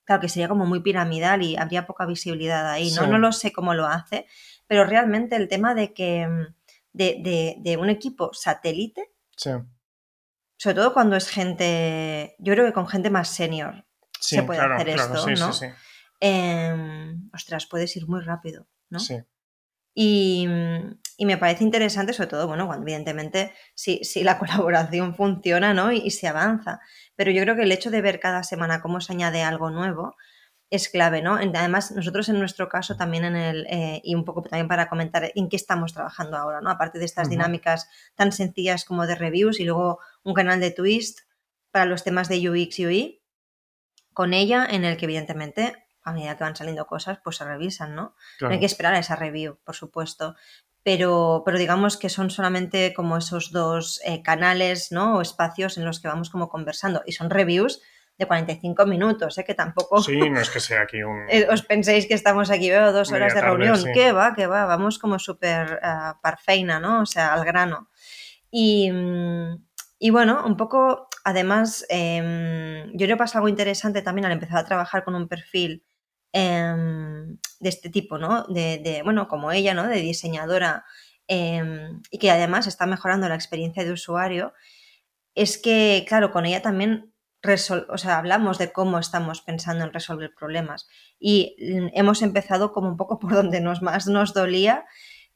Claro 0.05 0.21
que 0.23 0.29
sería 0.31 0.49
como 0.49 0.65
muy 0.65 0.81
piramidal 0.81 1.43
y 1.43 1.57
habría 1.57 1.87
poca 1.87 2.07
visibilidad 2.07 2.69
ahí, 2.71 2.91
¿no? 2.93 3.05
Sí. 3.05 3.11
No 3.11 3.19
lo 3.19 3.31
sé 3.33 3.53
cómo 3.53 3.75
lo 3.75 3.87
hace, 3.87 4.27
pero 4.67 4.85
realmente 4.85 5.37
el 5.37 5.49
tema 5.49 5.75
de 5.75 5.93
que 5.93 6.27
de, 6.95 7.17
de- 7.23 7.57
de 7.59 7.77
un 7.77 7.91
equipo 7.91 8.31
satélite, 8.33 9.12
Sí. 9.37 9.50
sobre 10.57 10.75
todo 10.77 10.95
cuando 10.95 11.15
es 11.17 11.29
gente, 11.29 12.35
yo 12.38 12.55
creo 12.55 12.65
que 12.67 12.73
con 12.73 12.88
gente 12.88 13.11
más 13.11 13.29
senior, 13.29 13.85
Sí, 14.28 14.37
se 14.37 14.42
puede 14.42 14.58
claro, 14.61 14.75
hacer 14.75 14.94
claro, 14.94 15.14
esto, 15.14 15.26
sí, 15.26 15.40
¿no? 15.40 15.52
sí, 15.52 15.66
sí. 15.66 15.73
em, 16.20 17.30
ostras, 17.32 17.66
puedes 17.66 17.97
ir 17.97 18.06
muy 18.06 18.20
rápido, 18.20 18.66
¿no? 18.90 18.99
Sí. 18.99 19.18
Y, 19.94 20.47
y 21.16 21.26
me 21.26 21.38
parece 21.38 21.64
interesante, 21.64 22.12
sobre 22.12 22.28
todo, 22.28 22.47
bueno, 22.47 22.66
cuando 22.66 22.85
evidentemente 22.85 23.52
si, 23.75 24.04
si 24.04 24.23
la 24.23 24.38
colaboración 24.38 25.14
funciona, 25.14 25.75
¿no? 25.75 25.92
Y, 25.92 25.99
y 25.99 26.11
se 26.11 26.28
avanza. 26.28 26.80
Pero 27.16 27.30
yo 27.30 27.42
creo 27.42 27.56
que 27.56 27.62
el 27.62 27.73
hecho 27.73 27.90
de 27.90 28.02
ver 28.02 28.20
cada 28.20 28.42
semana 28.42 28.80
cómo 28.80 29.00
se 29.00 29.12
añade 29.12 29.42
algo 29.42 29.70
nuevo, 29.70 30.14
es 30.70 30.88
clave, 30.88 31.23
¿no? 31.23 31.37
Además, 31.37 31.92
nosotros 31.92 32.28
en 32.28 32.38
nuestro 32.38 32.68
caso 32.68 32.97
también 32.97 33.25
en 33.25 33.37
el, 33.37 33.66
eh, 33.70 34.00
y 34.04 34.14
un 34.14 34.25
poco 34.25 34.42
también 34.42 34.68
para 34.68 34.88
comentar 34.88 35.32
en 35.35 35.49
qué 35.49 35.56
estamos 35.56 35.94
trabajando 35.94 36.37
ahora, 36.37 36.61
¿no? 36.61 36.70
Aparte 36.70 36.99
de 36.99 37.06
estas 37.06 37.30
dinámicas 37.30 37.88
tan 38.14 38.32
sencillas 38.32 38.85
como 38.85 39.06
de 39.06 39.14
reviews 39.14 39.61
y 39.61 39.64
luego 39.64 40.00
un 40.25 40.35
canal 40.35 40.61
de 40.61 40.70
twist 40.70 41.20
para 41.70 41.87
los 41.87 42.04
temas 42.04 42.28
de 42.28 42.50
UX 42.50 42.78
y 42.78 42.87
UI, 42.87 43.18
con 44.19 44.35
ella 44.35 44.67
en 44.69 44.85
el 44.85 44.97
que 44.97 45.05
evidentemente 45.05 45.77
a 46.03 46.11
medida 46.11 46.37
que 46.37 46.43
van 46.43 46.57
saliendo 46.57 46.89
cosas, 46.89 47.21
pues 47.23 47.37
se 47.37 47.45
revisan, 47.45 47.95
¿no? 47.95 48.17
No 48.41 48.49
hay 48.49 48.59
que 48.59 48.67
esperar 48.67 48.93
a 48.95 48.99
esa 48.99 49.15
review, 49.15 49.61
por 49.63 49.77
supuesto. 49.77 50.35
Pero, 50.83 51.45
pero 51.47 51.57
digamos 51.57 51.97
que 51.97 52.09
son 52.09 52.29
solamente 52.29 52.93
como 52.95 53.17
esos 53.17 53.53
dos 53.53 54.01
eh, 54.05 54.21
canales, 54.25 54.91
¿no? 54.91 55.19
O 55.19 55.21
espacios 55.21 55.79
en 55.79 55.85
los 55.85 56.01
que 56.01 56.09
vamos 56.09 56.31
como 56.31 56.49
conversando. 56.49 57.05
Y 57.07 57.13
son 57.13 57.31
reviews 57.31 57.81
de 58.19 58.27
45 58.27 58.87
minutos, 58.87 59.39
¿eh? 59.39 59.45
que 59.45 59.55
tampoco... 59.55 60.03
Sí, 60.03 60.19
no 60.19 60.41
es 60.41 60.51
que 60.51 60.59
sea 60.59 60.83
aquí 60.83 61.01
un... 61.01 61.27
Eh, 61.31 61.47
os 61.49 61.63
penséis 61.63 62.09
que 62.09 62.15
estamos 62.15 62.51
aquí, 62.51 62.71
veo 62.71 62.93
dos 62.93 63.13
horas 63.13 63.37
de 63.37 63.41
reunión. 63.41 63.81
¿Qué 63.95 64.11
va? 64.11 64.35
¿Qué 64.35 64.49
va? 64.49 64.65
Vamos 64.65 64.99
como 64.99 65.21
súper 65.21 65.79
uh, 65.81 66.21
parfeina, 66.21 66.81
¿no? 66.81 67.03
O 67.03 67.07
sea, 67.07 67.33
al 67.35 67.45
grano. 67.45 67.89
Y, 68.51 68.91
y 70.01 70.11
bueno, 70.11 70.43
un 70.45 70.57
poco, 70.57 71.08
además, 71.25 71.85
eh, 71.91 72.87
yo 72.95 73.07
le 73.07 73.17
pasa 73.17 73.39
algo 73.39 73.49
interesante 73.49 74.03
también 74.03 74.27
al 74.27 74.33
empezar 74.33 74.59
a 74.59 74.65
trabajar 74.65 75.05
con 75.05 75.15
un 75.15 75.29
perfil 75.29 75.85
em, 76.33 77.39
de 77.61 77.69
este 77.69 77.91
tipo, 77.91 78.19
¿no? 78.19 78.45
De, 78.45 79.01
bueno, 79.05 79.29
como 79.29 79.53
ella, 79.53 79.75
¿no? 79.75 79.87
De 79.87 80.01
diseñadora 80.01 80.85
em, 81.27 82.01
y 82.11 82.19
que 82.19 82.31
además 82.31 82.67
está 82.67 82.87
mejorando 82.87 83.29
la 83.29 83.35
experiencia 83.35 83.85
de 83.85 83.93
usuario, 83.93 84.53
es 85.35 85.59
que, 85.59 86.05
claro, 86.09 86.31
con 86.33 86.47
ella 86.47 86.63
también 86.63 87.13
o 87.89 87.99
sea, 87.99 88.19
hablamos 88.19 88.59
de 88.59 88.73
cómo 88.73 88.99
estamos 88.99 89.43
pensando 89.43 89.85
en 89.85 89.93
resolver 89.93 90.35
problemas 90.35 90.89
y 91.21 91.55
hemos 91.95 92.23
empezado 92.23 92.73
como 92.73 92.89
un 92.89 92.97
poco 92.97 93.19
por 93.19 93.33
donde 93.33 93.61
nos 93.61 93.81
más 93.81 94.07
nos 94.07 94.35
dolía, 94.35 94.85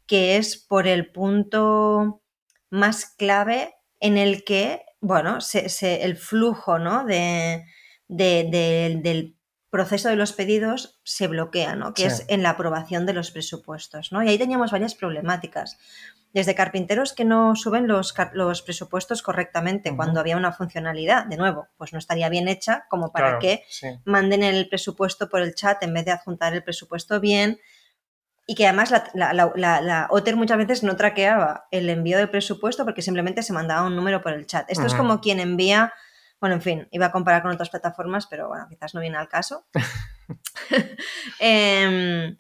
que 0.06 0.36
es 0.36 0.56
por 0.56 0.86
el 0.86 1.12
punto 1.12 2.22
más 2.70 3.06
clave 3.06 3.74
en 4.00 4.18
el 4.18 4.44
que, 4.44 4.82
bueno, 5.02 5.38
el 5.82 6.16
flujo 6.16 6.78
¿no? 6.78 7.04
de, 7.04 7.64
del 8.08 9.36
proceso 9.68 10.08
de 10.08 10.16
los 10.16 10.32
pedidos 10.32 11.00
se 11.02 11.26
bloquea, 11.26 11.76
¿no? 11.76 11.92
que 11.92 12.06
es 12.06 12.24
en 12.28 12.42
la 12.42 12.50
aprobación 12.50 13.04
de 13.04 13.12
los 13.12 13.30
presupuestos. 13.32 14.12
¿no? 14.12 14.22
Y 14.22 14.28
ahí 14.28 14.38
teníamos 14.38 14.70
varias 14.70 14.94
problemáticas 14.94 15.76
desde 16.32 16.54
carpinteros 16.54 17.12
que 17.12 17.24
no 17.24 17.54
suben 17.56 17.86
los, 17.86 18.14
los 18.32 18.62
presupuestos 18.62 19.22
correctamente 19.22 19.94
cuando 19.94 20.20
había 20.20 20.36
una 20.36 20.52
funcionalidad, 20.52 21.26
de 21.26 21.36
nuevo, 21.36 21.68
pues 21.76 21.92
no 21.92 21.98
estaría 21.98 22.28
bien 22.30 22.48
hecha 22.48 22.86
como 22.88 23.12
para 23.12 23.38
que 23.38 23.64
manden 24.04 24.42
el 24.42 24.68
presupuesto 24.68 25.28
por 25.28 25.42
el 25.42 25.54
chat 25.54 25.82
en 25.82 25.92
vez 25.92 26.04
de 26.06 26.12
adjuntar 26.12 26.54
el 26.54 26.64
presupuesto 26.64 27.20
bien. 27.20 27.60
Y 28.46 28.54
que 28.54 28.66
además 28.66 28.90
la, 28.90 29.32
la, 29.32 29.80
la, 29.80 30.06
OTER 30.10 30.36
muchas 30.36 30.58
veces 30.58 30.82
no 30.82 30.96
traqueaba 30.96 31.66
el 31.70 31.88
envío 31.88 32.18
del 32.18 32.28
presupuesto 32.28 32.84
porque 32.84 33.02
simplemente 33.02 33.42
se 33.42 33.52
mandaba 33.52 33.86
un 33.86 33.94
número 33.94 34.20
por 34.20 34.32
el 34.32 34.46
chat. 34.46 34.68
Esto 34.68 34.86
es 34.86 34.94
como 34.94 35.20
quien 35.20 35.38
envía, 35.38 35.92
bueno, 36.40 36.56
en 36.56 36.62
fin, 36.62 36.88
iba 36.90 37.06
a 37.06 37.12
comparar 37.12 37.42
con 37.42 37.52
otras 37.52 37.70
plataformas, 37.70 38.26
pero 38.26 38.48
bueno, 38.48 38.66
quizás 38.68 38.94
no 38.94 39.00
viene 39.00 39.16
al 39.16 39.28
caso. 39.28 39.66
eh, 41.40 42.34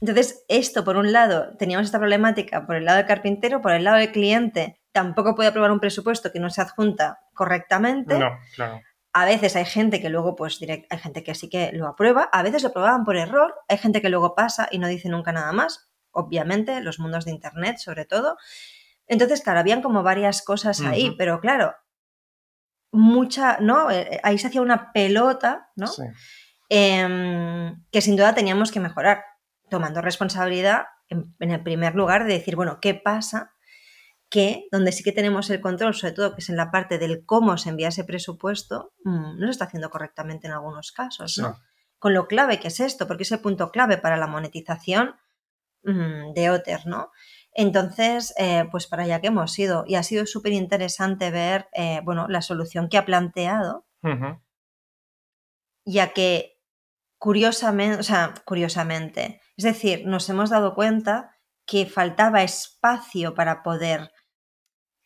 entonces, 0.00 0.44
esto, 0.48 0.84
por 0.84 0.96
un 0.96 1.12
lado, 1.12 1.56
teníamos 1.58 1.86
esta 1.86 1.98
problemática 1.98 2.66
por 2.66 2.76
el 2.76 2.84
lado 2.84 2.98
del 2.98 3.06
carpintero, 3.06 3.62
por 3.62 3.72
el 3.72 3.84
lado 3.84 3.98
del 3.98 4.12
cliente, 4.12 4.80
tampoco 4.92 5.34
puede 5.34 5.48
aprobar 5.48 5.72
un 5.72 5.80
presupuesto 5.80 6.30
que 6.30 6.40
no 6.40 6.50
se 6.50 6.60
adjunta 6.60 7.20
correctamente. 7.32 8.18
No, 8.18 8.38
claro. 8.54 8.80
A 9.14 9.24
veces 9.24 9.56
hay 9.56 9.64
gente 9.64 10.02
que 10.02 10.10
luego, 10.10 10.36
pues, 10.36 10.58
direct, 10.58 10.92
hay 10.92 10.98
gente 10.98 11.24
que 11.24 11.34
sí 11.34 11.48
que 11.48 11.70
lo 11.72 11.88
aprueba, 11.88 12.28
a 12.32 12.42
veces 12.42 12.62
lo 12.62 12.68
aprobaban 12.68 13.04
por 13.04 13.16
error, 13.16 13.54
hay 13.68 13.78
gente 13.78 14.02
que 14.02 14.10
luego 14.10 14.34
pasa 14.34 14.68
y 14.70 14.78
no 14.78 14.88
dice 14.88 15.08
nunca 15.08 15.32
nada 15.32 15.52
más, 15.52 15.88
obviamente, 16.10 16.80
los 16.82 16.98
mundos 16.98 17.24
de 17.24 17.30
Internet 17.30 17.78
sobre 17.78 18.04
todo. 18.04 18.36
Entonces, 19.06 19.40
claro, 19.40 19.60
habían 19.60 19.82
como 19.82 20.02
varias 20.02 20.42
cosas 20.42 20.80
ahí, 20.82 21.14
pero 21.16 21.40
claro, 21.40 21.74
mucha, 22.90 23.58
¿no? 23.60 23.90
Eh, 23.90 24.08
eh, 24.10 24.20
ahí 24.22 24.38
se 24.38 24.48
hacía 24.48 24.62
una 24.62 24.92
pelota, 24.92 25.70
¿no? 25.76 25.86
Sí. 25.86 26.02
Eh, 26.70 27.74
que 27.90 28.00
sin 28.00 28.16
duda 28.16 28.34
teníamos 28.34 28.72
que 28.72 28.80
mejorar 28.80 29.24
tomando 29.68 30.00
responsabilidad 30.00 30.86
en, 31.08 31.50
el 31.50 31.62
primer 31.62 31.94
lugar 31.94 32.24
de 32.24 32.34
decir, 32.34 32.56
bueno, 32.56 32.78
¿qué 32.80 32.94
pasa? 32.94 33.52
Que 34.34 34.66
donde 34.72 34.90
sí 34.90 35.04
que 35.04 35.12
tenemos 35.12 35.48
el 35.50 35.60
control, 35.60 35.94
sobre 35.94 36.12
todo 36.12 36.34
que 36.34 36.40
es 36.40 36.48
en 36.48 36.56
la 36.56 36.72
parte 36.72 36.98
del 36.98 37.24
cómo 37.24 37.56
se 37.56 37.68
envía 37.68 37.88
ese 37.88 38.02
presupuesto, 38.02 38.92
mm, 39.04 39.38
no 39.38 39.46
se 39.46 39.50
está 39.52 39.66
haciendo 39.66 39.90
correctamente 39.90 40.48
en 40.48 40.54
algunos 40.54 40.90
casos, 40.90 41.38
¿no? 41.38 41.56
Con 42.00 42.14
lo 42.14 42.26
clave 42.26 42.58
que 42.58 42.66
es 42.66 42.80
esto, 42.80 43.06
porque 43.06 43.22
es 43.22 43.30
el 43.30 43.38
punto 43.38 43.70
clave 43.70 43.96
para 43.96 44.16
la 44.16 44.26
monetización 44.26 45.14
mm, 45.84 46.32
de 46.34 46.50
Otter, 46.50 46.84
¿no? 46.86 47.12
Entonces, 47.52 48.34
eh, 48.36 48.64
pues 48.72 48.88
para 48.88 49.04
allá 49.04 49.20
que 49.20 49.28
hemos 49.28 49.56
ido. 49.56 49.84
Y 49.86 49.94
ha 49.94 50.02
sido 50.02 50.26
súper 50.26 50.52
interesante 50.52 51.30
ver, 51.30 51.68
eh, 51.72 52.00
bueno, 52.02 52.26
la 52.28 52.42
solución 52.42 52.88
que 52.88 52.98
ha 52.98 53.04
planteado, 53.04 53.86
ya 55.84 56.12
que 56.12 56.60
curiosamente, 57.18 58.00
o 58.00 58.02
sea, 58.02 58.34
curiosamente, 58.44 59.40
es 59.56 59.64
decir, 59.64 60.06
nos 60.06 60.28
hemos 60.28 60.50
dado 60.50 60.74
cuenta 60.74 61.30
que 61.66 61.86
faltaba 61.86 62.42
espacio 62.42 63.34
para 63.34 63.62
poder 63.62 64.10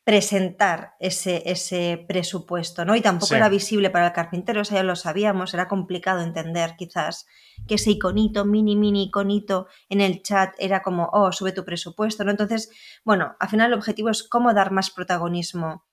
presentar 0.08 0.94
ese, 1.00 1.42
ese 1.44 2.02
presupuesto, 2.08 2.86
¿no? 2.86 2.96
Y 2.96 3.02
tampoco 3.02 3.34
era 3.34 3.50
visible 3.50 3.90
para 3.90 4.06
el 4.06 4.12
carpintero, 4.14 4.62
o 4.62 4.64
sea, 4.64 4.78
ya 4.78 4.82
lo 4.82 4.96
sabíamos, 4.96 5.52
era 5.52 5.68
complicado 5.68 6.22
entender 6.22 6.76
quizás 6.78 7.26
que 7.66 7.74
ese 7.74 7.90
iconito, 7.90 8.46
mini, 8.46 8.74
mini 8.74 9.02
iconito 9.02 9.66
en 9.90 10.00
el 10.00 10.22
chat 10.22 10.54
era 10.58 10.80
como, 10.80 11.10
oh, 11.12 11.30
sube 11.30 11.52
tu 11.52 11.62
presupuesto, 11.62 12.24
¿no? 12.24 12.30
Entonces, 12.30 12.70
bueno, 13.04 13.36
al 13.38 13.50
final 13.50 13.66
el 13.66 13.76
objetivo 13.76 14.08
es 14.08 14.26
cómo 14.26 14.54
dar 14.54 14.72
más 14.72 14.88
protagonismo 14.88 15.84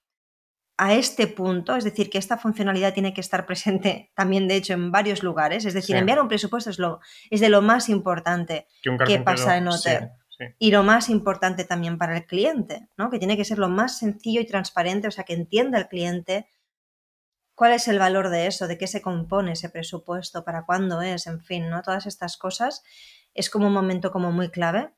a 0.78 0.94
este 0.94 1.28
punto, 1.28 1.76
es 1.76 1.84
decir, 1.84 2.10
que 2.10 2.18
esta 2.18 2.38
funcionalidad 2.38 2.94
tiene 2.94 3.14
que 3.14 3.20
estar 3.20 3.46
presente 3.46 4.12
también, 4.16 4.48
de 4.48 4.56
hecho, 4.56 4.72
en 4.72 4.94
varios 4.94 5.24
lugares. 5.24 5.66
Es 5.66 5.74
decir, 5.74 5.98
enviar 5.98 6.22
un 6.22 6.30
presupuesto 6.30 6.70
es, 6.70 6.80
lo, 6.80 7.02
es 7.30 7.42
de 7.42 7.50
lo 7.50 7.62
más 7.62 7.90
importante 7.90 8.66
que, 8.82 9.20
pasa 9.20 9.58
en 9.58 9.68
Otter. 9.68 10.12
Y 10.60 10.72
lo 10.72 10.84
más 10.84 11.10
importante 11.10 11.64
también 11.64 11.98
para 11.98 12.18
el 12.18 12.26
cliente, 12.26 12.90
¿no? 12.98 13.10
Que 13.10 13.20
tiene 13.20 13.38
que 13.38 13.46
ser 13.46 13.58
lo 13.58 13.70
más 13.70 13.98
sencillo 13.98 14.42
y 14.42 14.46
transparente, 14.46 15.08
o 15.08 15.12
sea, 15.12 15.24
que 15.24 15.34
entienda 15.34 15.78
el 15.78 15.88
cliente 15.88 16.48
cuál 17.54 17.72
es 17.72 17.88
el 17.88 18.00
valor 18.00 18.30
de 18.30 18.48
eso, 18.48 18.68
de 18.68 18.78
qué 18.78 18.88
se 18.88 19.02
compone 19.02 19.54
ese 19.54 19.70
presupuesto, 19.70 20.44
para 20.44 20.66
cuándo 20.66 21.02
es, 21.02 21.28
en 21.28 21.42
fin, 21.42 21.70
¿no? 21.70 21.82
Todas 21.82 22.06
estas 22.06 22.38
cosas 22.38 22.84
es 23.34 23.50
como 23.50 23.68
un 23.68 23.74
momento 23.74 24.12
como 24.12 24.32
muy 24.32 24.50
clave 24.50 24.92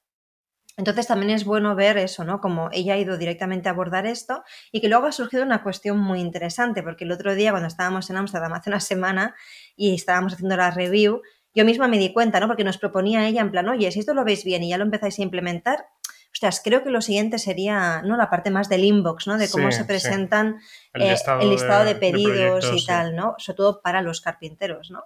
entonces 0.78 1.08
también 1.08 1.32
es 1.32 1.44
bueno 1.44 1.76
ver 1.76 1.98
eso, 1.98 2.24
¿no? 2.24 2.40
Como 2.40 2.70
ella 2.72 2.94
ha 2.94 2.98
ido 2.98 3.18
directamente 3.18 3.68
a 3.68 3.72
abordar 3.72 4.06
esto 4.06 4.44
y 4.72 4.80
que 4.80 4.88
luego 4.88 5.08
ha 5.08 5.12
surgido 5.12 5.44
una 5.44 5.64
cuestión 5.64 5.98
muy 5.98 6.22
interesante, 6.22 6.84
porque 6.84 7.04
el 7.04 7.12
otro 7.12 7.34
día 7.34 7.50
cuando 7.50 7.68
estábamos 7.68 8.12
en 8.12 8.18
Amsterdam 8.18 8.54
hace 8.54 8.70
una 8.70 8.80
semana 8.80 9.36
y 9.76 9.96
estábamos 9.96 10.34
haciendo 10.34 10.56
la 10.56 10.70
review, 10.70 11.24
yo 11.58 11.66
misma 11.66 11.88
me 11.88 11.98
di 11.98 12.14
cuenta, 12.14 12.40
¿no? 12.40 12.46
Porque 12.46 12.64
nos 12.64 12.78
proponía 12.78 13.28
ella 13.28 13.42
en 13.42 13.50
plan, 13.50 13.68
oye, 13.68 13.92
si 13.92 14.00
esto 14.00 14.14
lo 14.14 14.24
veis 14.24 14.44
bien 14.44 14.62
y 14.62 14.70
ya 14.70 14.78
lo 14.78 14.84
empezáis 14.84 15.18
a 15.18 15.24
implementar, 15.24 15.88
ostras, 16.32 16.62
creo 16.64 16.84
que 16.84 16.92
lo 16.92 17.02
siguiente 17.02 17.40
sería, 17.40 18.04
¿no? 18.04 18.16
La 18.16 18.30
parte 18.30 18.52
más 18.52 18.70
del 18.70 18.84
inbox, 18.84 19.26
¿no? 19.26 19.40
De 19.40 19.50
cómo 19.50 19.72
se 19.72 19.84
presentan 19.84 20.60
el, 20.94 21.02
eh, 21.02 21.10
listado, 21.46 21.84
de, 21.84 21.96
pedidos 21.96 22.72
y 22.72 22.86
tal, 22.86 23.16
¿no? 23.16 23.34
Sobre 23.40 23.58
todo 23.58 23.82
para 23.82 24.04
los 24.04 24.22
carpinteros, 24.22 24.92
¿no? 24.92 25.06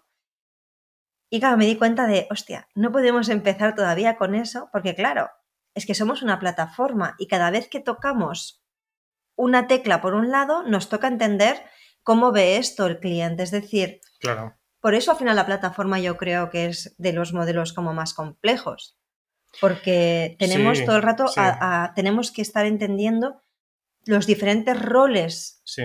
Y 1.30 1.40
claro, 1.40 1.56
me 1.56 1.66
di 1.66 1.78
cuenta 1.78 2.06
de, 2.06 2.28
hostia, 2.30 2.68
no 2.76 2.92
podemos 2.92 3.30
empezar 3.30 3.74
todavía 3.74 4.18
con 4.18 4.36
eso, 4.36 4.68
porque 4.74 4.94
claro, 4.94 5.30
es 5.74 5.86
que 5.86 5.96
somos 5.96 6.22
una 6.22 6.38
plataforma 6.38 7.16
y 7.18 7.28
cada 7.28 7.50
vez 7.50 7.70
que 7.70 7.80
tocamos 7.80 8.62
una 9.38 9.68
tecla 9.68 10.02
por 10.02 10.16
un 10.16 10.32
lado, 10.32 10.64
nos 10.64 10.90
toca 10.90 11.08
entender 11.08 11.64
cómo 12.04 12.34
ve 12.34 12.58
esto 12.58 12.86
el 12.88 13.00
cliente. 13.00 13.44
Es 13.44 13.52
decir, 13.52 14.02
claro. 14.20 14.58
Por 14.82 14.96
eso 14.96 15.12
al 15.12 15.18
final 15.18 15.36
la 15.36 15.46
plataforma 15.46 16.00
yo 16.00 16.18
creo 16.18 16.50
que 16.50 16.66
es 16.66 16.96
de 16.98 17.14
los 17.14 17.34
modelos 17.34 17.74
como 17.74 17.94
más 17.94 18.14
complejos. 18.14 18.98
Porque 19.60 20.36
tenemos 20.40 20.84
todo 20.86 20.96
el 20.96 21.02
rato, 21.02 21.26
tenemos 21.96 22.32
que 22.32 22.42
estar 22.42 22.66
entendiendo 22.66 23.42
los 24.06 24.26
diferentes 24.26 24.82
roles. 24.82 25.62
Sí. 25.66 25.84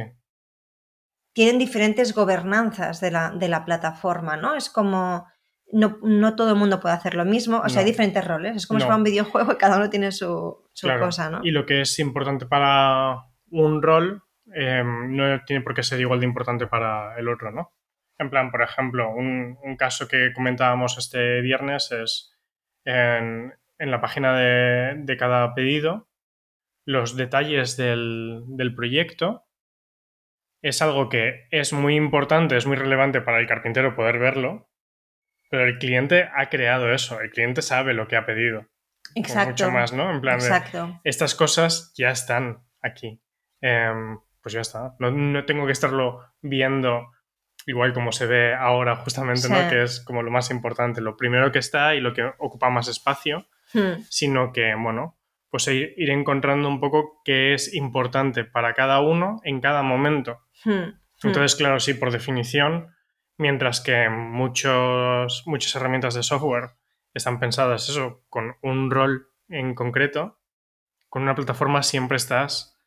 Tienen 1.33 1.59
diferentes 1.59 2.15
gobernanzas 2.15 3.01
de 3.01 3.11
la, 3.11 3.31
de 3.31 3.49
la 3.49 3.65
plataforma, 3.65 4.37
¿no? 4.37 4.55
Es 4.55 4.71
como 4.71 5.27
no, 5.73 6.37
todo 6.37 6.53
el 6.53 6.59
mundo 6.59 6.81
puede 6.81 6.95
hacer 6.95 7.15
lo 7.15 7.25
mismo, 7.25 7.61
o 7.65 7.69
sea, 7.69 7.81
hay 7.81 7.87
diferentes 7.87 8.25
roles, 8.25 8.57
es 8.57 8.67
como 8.67 8.79
si 8.79 8.87
fuera 8.87 8.97
un 8.97 9.03
videojuego 9.03 9.53
y 9.53 9.57
cada 9.59 9.77
uno 9.77 9.91
tiene 9.91 10.13
su, 10.13 10.65
cosa, 11.01 11.31
¿no? 11.31 11.41
Y 11.43 11.51
lo 11.51 11.67
que 11.67 11.81
es 11.81 11.99
importante 11.99 12.47
para 12.47 13.25
un 13.51 13.83
rol 13.83 14.23
em, 14.55 15.17
no 15.17 15.45
tiene 15.45 15.63
por 15.63 15.75
qué 15.75 15.83
ser 15.83 16.01
igual 16.01 16.21
de 16.21 16.27
importante 16.27 16.67
para 16.67 17.19
el 17.19 17.29
otro, 17.29 17.51
¿no? 17.51 17.73
En 18.19 18.31
plan, 18.31 18.51
por 18.51 18.63
ejemplo, 18.63 19.11
un, 19.11 19.77
caso 19.77 20.09
que 20.09 20.33
comentábamos 20.33 20.97
este 20.99 21.41
viernes 21.43 21.93
es 21.93 22.33
en, 22.85 23.53
la 23.79 24.01
página 24.01 24.37
de, 24.37 25.17
cada 25.19 25.55
pedido, 25.55 26.09
los 26.87 27.17
detalles 27.17 27.77
del, 27.77 28.43
del 28.49 28.75
proyecto 28.75 29.47
es 30.63 30.83
algo 30.83 31.09
que 31.09 31.47
es 31.51 31.73
muy 31.73 31.95
importante, 31.95 32.57
es 32.57 32.67
muy 32.67 32.77
relevante 32.77 33.21
para 33.21 33.39
el 33.39 33.47
carpintero 33.47 33.95
poder 33.95 34.19
verlo, 34.19 34.69
Pero 35.49 35.65
el 35.65 35.79
cliente 35.79 36.29
ha 36.35 36.49
creado 36.49 36.93
eso, 36.93 37.21
el 37.21 37.31
cliente 37.31 37.63
sabe 37.63 37.95
lo 37.95 38.09
que 38.09 38.17
ha 38.17 38.27
pedido. 38.27 38.67
Exacto. 39.15 39.51
Mucho 39.51 39.71
más, 39.71 39.93
¿no? 39.93 40.11
En 40.11 40.21
plan, 40.21 40.41
de, 40.41 40.47
Exacto. 40.47 41.01
estas 41.05 41.37
cosas 41.37 41.93
ya 41.97 42.11
están 42.11 42.65
aquí. 42.83 43.23
Em, 43.61 44.19
pues 44.43 44.55
ya 44.55 44.61
está. 44.61 44.97
No, 44.99 45.13
no 45.13 45.45
tengo 45.45 45.67
que 45.67 45.73
estarlo 45.73 46.25
viendo 46.43 47.13
igual 47.67 47.93
como 47.93 48.13
se 48.13 48.27
ve 48.27 48.55
ahora 48.55 48.97
justamente, 48.97 49.49
¿no? 49.49 49.69
Que 49.69 49.83
es 49.83 50.01
como 50.01 50.23
lo 50.23 50.31
más 50.31 50.51
importante, 50.51 51.01
lo 51.01 51.17
primero 51.17 51.53
que 51.53 51.59
está 51.59 51.95
y 51.95 52.01
lo 52.01 52.15
que 52.15 52.25
ocupa 52.39 52.71
más 52.71 52.89
espacio, 52.89 53.47
Hmm. 53.73 54.03
sino 54.09 54.53
que, 54.53 54.75
bueno, 54.75 55.19
pues 55.51 55.67
ir, 55.69 55.95
ir 55.97 56.11
encontrando 56.11 56.69
un 56.69 56.81
poco 56.81 57.21
qué 57.25 57.55
es 57.55 57.75
importante 57.75 58.45
para 58.45 58.75
cada 58.75 59.01
uno 59.01 59.41
en 59.45 59.61
cada 59.61 59.83
momento. 59.83 60.41
Hmm. 60.65 60.71
Hmm. 60.71 60.93
Entonces, 61.25 61.57
claro, 61.57 61.81
sí, 61.81 61.95
por 61.95 62.11
definición, 62.11 62.95
mientras 63.39 63.81
que 63.81 64.09
muchos, 64.09 65.43
muchas 65.47 65.75
herramientas 65.75 66.15
de 66.15 66.23
software 66.23 66.71
están 67.15 67.41
pensadas 67.41 67.89
eso, 67.89 68.25
con 68.29 68.57
un 68.63 68.91
rol 68.91 69.29
en 69.49 69.75
concreto, 69.75 70.39
con 71.09 71.23
una 71.23 71.35
plataforma 71.35 71.83
siempre 71.83 72.17
estás 72.17 72.79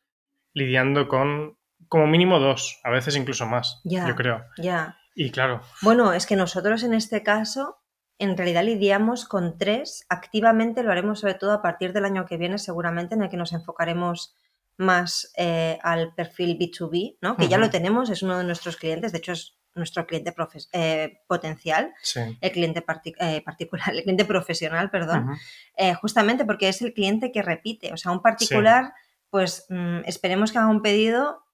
lidiando 0.52 1.08
con 1.08 1.58
como 1.88 2.06
mínimo 2.06 2.38
dos, 2.38 2.80
a 2.84 2.90
veces 2.90 3.16
incluso 3.16 3.46
más, 3.46 3.80
Ya. 3.84 4.06
yo 4.06 4.14
creo. 4.14 4.44
Ya. 4.58 4.96
Y 5.14 5.30
claro, 5.30 5.60
Bueno, 5.82 6.12
es 6.12 6.26
que 6.26 6.36
nosotros 6.36 6.82
en 6.82 6.94
este 6.94 7.22
caso, 7.22 7.78
en 8.18 8.36
realidad 8.36 8.62
lidiamos 8.64 9.24
con 9.24 9.58
tres. 9.58 10.04
Activamente 10.08 10.82
lo 10.82 10.92
haremos 10.92 11.20
sobre 11.20 11.34
todo 11.34 11.52
a 11.52 11.62
partir 11.62 11.92
del 11.92 12.04
año 12.04 12.26
que 12.26 12.36
viene, 12.36 12.58
seguramente, 12.58 13.14
en 13.14 13.22
el 13.22 13.28
que 13.30 13.36
nos 13.36 13.52
enfocaremos 13.52 14.34
más 14.76 15.32
eh, 15.36 15.78
al 15.82 16.14
perfil 16.14 16.56
B2B, 16.58 17.18
¿no? 17.20 17.36
Que 17.36 17.48
ya 17.48 17.58
lo 17.58 17.68
tenemos, 17.70 18.08
es 18.08 18.22
uno 18.22 18.38
de 18.38 18.44
nuestros 18.44 18.76
clientes, 18.76 19.12
de 19.12 19.18
hecho 19.18 19.32
es 19.32 19.56
nuestro 19.74 20.06
cliente 20.06 20.34
profes- 20.34 20.68
eh, 20.72 21.20
potencial, 21.26 21.92
sí. 22.02 22.20
el 22.40 22.50
cliente 22.52 22.80
parti- 22.84 23.14
eh, 23.20 23.42
particular, 23.44 23.90
el 23.94 24.02
cliente 24.02 24.24
profesional, 24.24 24.90
perdón, 24.90 25.28
eh, 25.76 25.94
justamente 25.94 26.44
porque 26.46 26.68
es 26.68 26.80
el 26.82 26.94
cliente 26.94 27.30
que 27.32 27.42
repite. 27.42 27.92
O 27.92 27.96
sea, 27.98 28.12
un 28.12 28.22
particular, 28.22 28.92
pues 29.28 29.66
mm, 29.68 30.00
esperemos 30.06 30.50
que 30.52 30.58
haga 30.58 30.68
un 30.68 30.82
pedido, 30.82 31.44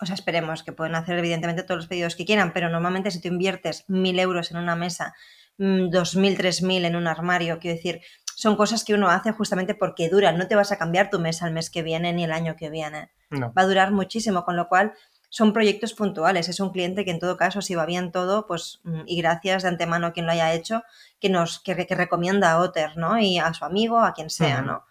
o 0.00 0.06
sea, 0.06 0.14
esperemos 0.14 0.62
que 0.62 0.72
pueden 0.72 0.94
hacer 0.94 1.18
evidentemente 1.18 1.62
todos 1.62 1.78
los 1.78 1.86
pedidos 1.86 2.16
que 2.16 2.24
quieran, 2.24 2.52
pero 2.52 2.68
normalmente 2.68 3.10
si 3.10 3.20
tú 3.20 3.28
inviertes 3.28 3.84
mil 3.88 4.18
euros 4.18 4.50
en 4.50 4.56
una 4.56 4.76
mesa, 4.76 5.14
mm, 5.58 5.90
dos 5.90 6.16
mil, 6.16 6.36
tres 6.36 6.62
mil 6.62 6.84
en 6.84 6.96
un 6.96 7.06
armario, 7.06 7.58
quiero 7.58 7.76
decir, 7.76 8.00
son 8.34 8.56
cosas 8.56 8.84
que 8.84 8.94
uno 8.94 9.10
hace 9.10 9.32
justamente 9.32 9.74
porque 9.74 10.08
duran. 10.08 10.38
No 10.38 10.48
te 10.48 10.56
vas 10.56 10.72
a 10.72 10.78
cambiar 10.78 11.10
tu 11.10 11.18
mesa 11.18 11.46
el 11.46 11.52
mes 11.52 11.68
que 11.68 11.82
viene 11.82 12.12
ni 12.14 12.24
el 12.24 12.32
año 12.32 12.56
que 12.56 12.70
viene. 12.70 13.10
No. 13.28 13.52
Va 13.52 13.62
a 13.62 13.66
durar 13.66 13.92
muchísimo, 13.92 14.44
con 14.46 14.56
lo 14.56 14.66
cual 14.66 14.94
son 15.28 15.52
proyectos 15.52 15.92
puntuales. 15.92 16.48
Es 16.48 16.58
un 16.58 16.70
cliente 16.70 17.04
que 17.04 17.10
en 17.10 17.18
todo 17.18 17.36
caso, 17.36 17.60
si 17.60 17.74
va 17.74 17.84
bien 17.84 18.12
todo, 18.12 18.46
pues 18.46 18.80
mm, 18.84 19.02
y 19.06 19.20
gracias 19.20 19.62
de 19.62 19.68
antemano 19.68 20.06
a 20.06 20.12
quien 20.12 20.24
lo 20.24 20.32
haya 20.32 20.54
hecho, 20.54 20.82
que 21.20 21.28
nos 21.28 21.60
que, 21.60 21.86
que 21.86 21.94
recomienda 21.94 22.52
a 22.52 22.58
Otter, 22.58 22.96
¿no? 22.96 23.18
Y 23.18 23.38
a 23.38 23.52
su 23.52 23.66
amigo, 23.66 24.00
a 24.00 24.14
quien 24.14 24.30
sea, 24.30 24.62
¿no? 24.62 24.84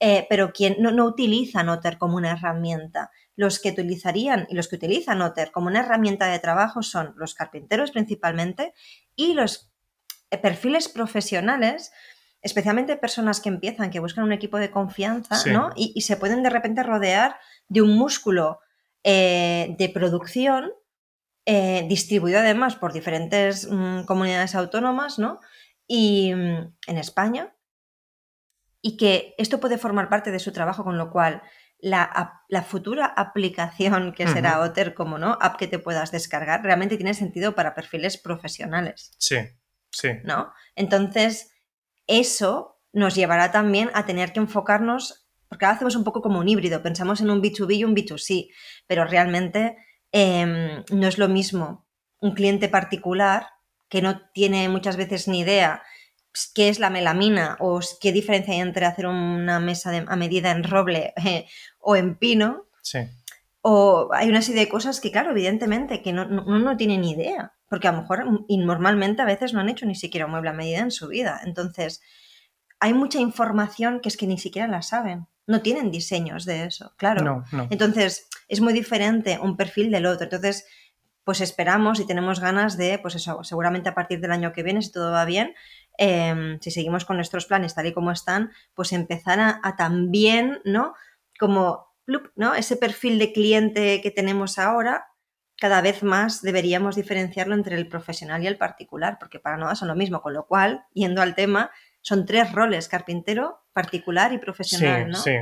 Eh, 0.00 0.26
pero 0.28 0.52
quien 0.52 0.76
no, 0.78 0.90
no 0.90 1.04
utilizan 1.04 1.68
Otter 1.68 1.98
como 1.98 2.16
una 2.16 2.32
herramienta. 2.32 3.10
Los 3.36 3.60
que 3.60 3.70
utilizarían 3.70 4.46
y 4.48 4.54
los 4.54 4.68
que 4.68 4.76
utilizan 4.76 5.22
Otter 5.22 5.50
como 5.50 5.66
una 5.66 5.80
herramienta 5.80 6.26
de 6.26 6.38
trabajo 6.38 6.82
son 6.82 7.14
los 7.16 7.34
carpinteros 7.34 7.90
principalmente 7.90 8.74
y 9.16 9.34
los 9.34 9.72
eh, 10.30 10.38
perfiles 10.38 10.88
profesionales, 10.88 11.92
especialmente 12.42 12.96
personas 12.96 13.40
que 13.40 13.48
empiezan, 13.48 13.90
que 13.90 14.00
buscan 14.00 14.24
un 14.24 14.32
equipo 14.32 14.58
de 14.58 14.70
confianza, 14.70 15.34
Sí. 15.36 15.50
¿no? 15.50 15.70
Y, 15.76 15.92
y 15.94 16.02
se 16.02 16.16
pueden 16.16 16.42
de 16.42 16.50
repente 16.50 16.82
rodear 16.82 17.36
de 17.68 17.82
un 17.82 17.96
músculo 17.96 18.60
eh, 19.02 19.74
de 19.78 19.88
producción 19.90 20.72
eh, 21.46 21.84
distribuido 21.88 22.38
además 22.38 22.74
por 22.76 22.94
diferentes 22.94 23.68
mm, 23.70 24.04
comunidades 24.04 24.54
autónomas, 24.54 25.18
¿no? 25.18 25.40
Y 25.86 26.32
mm, 26.34 26.74
en 26.86 26.98
España. 26.98 27.54
Y 28.80 28.96
que 28.96 29.34
esto 29.36 29.60
puede 29.60 29.76
formar 29.76 30.08
parte 30.08 30.30
de 30.30 30.38
su 30.38 30.52
trabajo, 30.52 30.84
con 30.84 30.96
lo 30.96 31.10
cual 31.10 31.42
la, 31.84 32.64
futura 32.66 33.06
aplicación 33.06 34.12
que 34.12 34.26
será 34.26 34.58
Ujú. 34.58 34.70
Otter 34.70 34.94
como 34.94 35.18
no, 35.18 35.36
app 35.40 35.56
que 35.56 35.66
te 35.66 35.78
puedas 35.78 36.10
descargar, 36.10 36.62
realmente 36.62 36.96
tiene 36.96 37.12
sentido 37.12 37.54
para 37.54 37.74
perfiles 37.74 38.16
profesionales, 38.16 39.12
Sí, 39.18 39.36
sí. 39.90 40.08
¿no? 40.24 40.52
Entonces, 40.76 41.52
eso 42.06 42.80
nos 42.92 43.14
llevará 43.14 43.52
también 43.52 43.90
a 43.92 44.06
tener 44.06 44.32
que 44.32 44.40
enfocarnos, 44.40 45.28
porque 45.48 45.66
ahora 45.66 45.76
hacemos 45.76 45.96
un 45.96 46.04
poco 46.04 46.22
como 46.22 46.38
un 46.38 46.48
híbrido, 46.48 46.82
pensamos 46.82 47.20
en 47.20 47.28
un 47.28 47.42
B2B 47.42 47.76
y 47.76 47.84
un 47.84 47.94
B2C, 47.94 48.48
pero 48.86 49.04
realmente 49.04 49.76
em, 50.10 50.84
no 50.90 51.06
es 51.06 51.18
lo 51.18 51.28
mismo 51.28 51.86
un 52.20 52.32
cliente 52.32 52.68
particular 52.68 53.48
que 53.90 54.00
no 54.00 54.22
tiene 54.32 54.68
muchas 54.70 54.96
veces 54.96 55.28
ni 55.28 55.40
idea 55.40 55.82
qué 56.54 56.68
es 56.68 56.78
la 56.78 56.90
melamina 56.90 57.56
o 57.60 57.80
qué 58.00 58.12
diferencia 58.12 58.54
hay 58.54 58.60
entre 58.60 58.86
hacer 58.86 59.06
una 59.06 59.60
mesa 59.60 59.90
de- 59.90 60.04
a 60.06 60.16
medida 60.16 60.50
en 60.50 60.64
roble 60.64 61.12
eh, 61.24 61.46
o 61.78 61.96
en 61.96 62.16
pino. 62.16 62.66
Sí. 62.82 62.98
O 63.62 64.10
hay 64.12 64.28
una 64.28 64.42
serie 64.42 64.62
de 64.62 64.68
cosas 64.68 65.00
que, 65.00 65.10
claro, 65.10 65.30
evidentemente, 65.30 66.02
que 66.02 66.12
no, 66.12 66.26
no, 66.26 66.42
no 66.58 66.76
tiene 66.76 66.98
ni 66.98 67.12
idea, 67.12 67.52
porque 67.70 67.88
a 67.88 67.92
lo 67.92 68.02
mejor 68.02 68.24
mm, 68.30 68.44
y 68.48 68.58
normalmente 68.58 69.22
a 69.22 69.26
veces 69.26 69.52
no 69.54 69.60
han 69.60 69.68
hecho 69.70 69.86
ni 69.86 69.94
siquiera 69.94 70.26
un 70.26 70.32
mueble 70.32 70.50
a 70.50 70.54
medida 70.54 70.80
en 70.80 70.90
su 70.90 71.08
vida. 71.08 71.40
Entonces, 71.44 72.02
hay 72.80 72.92
mucha 72.92 73.18
información 73.20 74.00
que 74.00 74.08
es 74.10 74.16
que 74.18 74.26
ni 74.26 74.36
siquiera 74.38 74.68
la 74.68 74.82
saben. 74.82 75.26
No 75.46 75.62
tienen 75.62 75.90
diseños 75.90 76.44
de 76.44 76.64
eso, 76.64 76.92
claro. 76.96 77.22
No, 77.24 77.44
no. 77.52 77.66
Entonces, 77.70 78.28
es 78.48 78.60
muy 78.60 78.72
diferente 78.74 79.38
un 79.40 79.56
perfil 79.56 79.90
del 79.90 80.06
otro. 80.06 80.24
Entonces, 80.24 80.66
pues 81.22 81.40
esperamos 81.40 82.00
y 82.00 82.06
tenemos 82.06 82.40
ganas 82.40 82.76
de, 82.76 82.98
pues 82.98 83.14
eso, 83.14 83.42
seguramente 83.44 83.88
a 83.88 83.94
partir 83.94 84.20
del 84.20 84.32
año 84.32 84.52
que 84.52 84.62
viene, 84.62 84.82
si 84.82 84.92
todo 84.92 85.10
va 85.10 85.24
bien, 85.24 85.54
eh, 85.98 86.58
si 86.60 86.70
seguimos 86.70 87.04
con 87.04 87.16
nuestros 87.16 87.46
planes 87.46 87.74
tal 87.74 87.86
y 87.86 87.92
como 87.92 88.10
están, 88.10 88.50
pues 88.74 88.92
empezar 88.92 89.40
a, 89.40 89.60
a 89.62 89.76
también, 89.76 90.60
¿no? 90.64 90.94
Como, 91.38 91.86
plup, 92.04 92.28
¿no? 92.36 92.54
Ese 92.54 92.76
perfil 92.76 93.18
de 93.18 93.32
cliente 93.32 94.00
que 94.02 94.10
tenemos 94.10 94.58
ahora, 94.58 95.06
cada 95.56 95.80
vez 95.80 96.02
más 96.02 96.42
deberíamos 96.42 96.96
diferenciarlo 96.96 97.54
entre 97.54 97.76
el 97.76 97.88
profesional 97.88 98.42
y 98.42 98.46
el 98.46 98.58
particular, 98.58 99.18
porque 99.20 99.38
para 99.38 99.56
nada 99.56 99.74
son 99.76 99.88
lo 99.88 99.94
mismo. 99.94 100.20
Con 100.20 100.34
lo 100.34 100.46
cual, 100.46 100.84
yendo 100.92 101.22
al 101.22 101.34
tema, 101.34 101.70
son 102.02 102.26
tres 102.26 102.52
roles, 102.52 102.88
carpintero, 102.88 103.60
particular 103.72 104.32
y 104.32 104.36
Sí, 104.36 104.40
profesional, 104.40 105.10
¿no? 105.10 105.16
sí, 105.16 105.32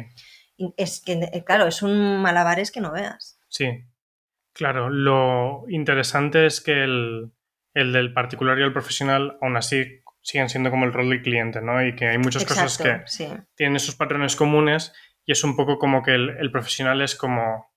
Es 0.76 1.02
que, 1.04 1.14
eh, 1.14 1.44
claro, 1.44 1.66
es 1.66 1.82
un 1.82 2.20
malabares 2.22 2.70
que 2.70 2.80
no 2.80 2.92
veas. 2.92 3.40
sí. 3.48 3.84
Claro, 4.54 4.90
lo 4.90 5.64
interesante 5.70 6.44
es 6.44 6.60
que 6.60 6.84
el, 6.84 7.32
el 7.72 7.92
del 7.94 8.12
particular 8.12 8.58
y 8.58 8.62
el 8.62 8.74
profesional 8.74 9.38
aún 9.40 9.56
así 9.56 10.01
siguen 10.22 10.48
siendo 10.48 10.70
como 10.70 10.85
el 10.85 10.92
rol 10.92 11.11
del 11.11 11.22
cliente, 11.22 11.61
¿no? 11.61 11.85
Y 11.85 11.94
que 11.94 12.06
hay 12.08 12.18
muchas 12.18 12.44
cosas 12.44 12.78
que 12.78 13.02
sí. 13.06 13.28
tienen 13.56 13.76
esos 13.76 13.96
patrones 13.96 14.37
comunes 14.37 14.92
y 15.26 15.32
es 15.32 15.44
un 15.44 15.56
poco 15.56 15.78
como 15.78 16.02
que 16.02 16.14
el, 16.14 16.30
el 16.30 16.50
profesional 16.50 17.02
es 17.02 17.14
como... 17.14 17.70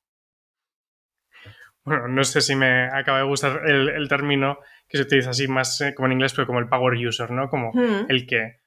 Bueno, 1.84 2.08
no 2.08 2.24
sé 2.24 2.42
si 2.42 2.56
me 2.56 2.86
acaba 2.88 3.20
de 3.20 3.26
gustar 3.26 3.62
el, 3.68 3.90
el 3.90 4.08
término 4.08 4.58
que 4.88 4.98
se 4.98 5.04
utiliza 5.04 5.32
así 5.32 5.48
más 5.48 5.82
eh, 5.82 5.94
como 5.94 6.08
en 6.08 6.14
inglés, 6.14 6.34
pero 6.34 6.48
como 6.48 6.60
el 6.60 6.68
power 6.68 6.96
user, 6.96 7.30
¿no? 7.32 7.50
Como 7.50 7.72
Mm, 7.74 8.06
el 8.10 8.26
que 8.26 8.62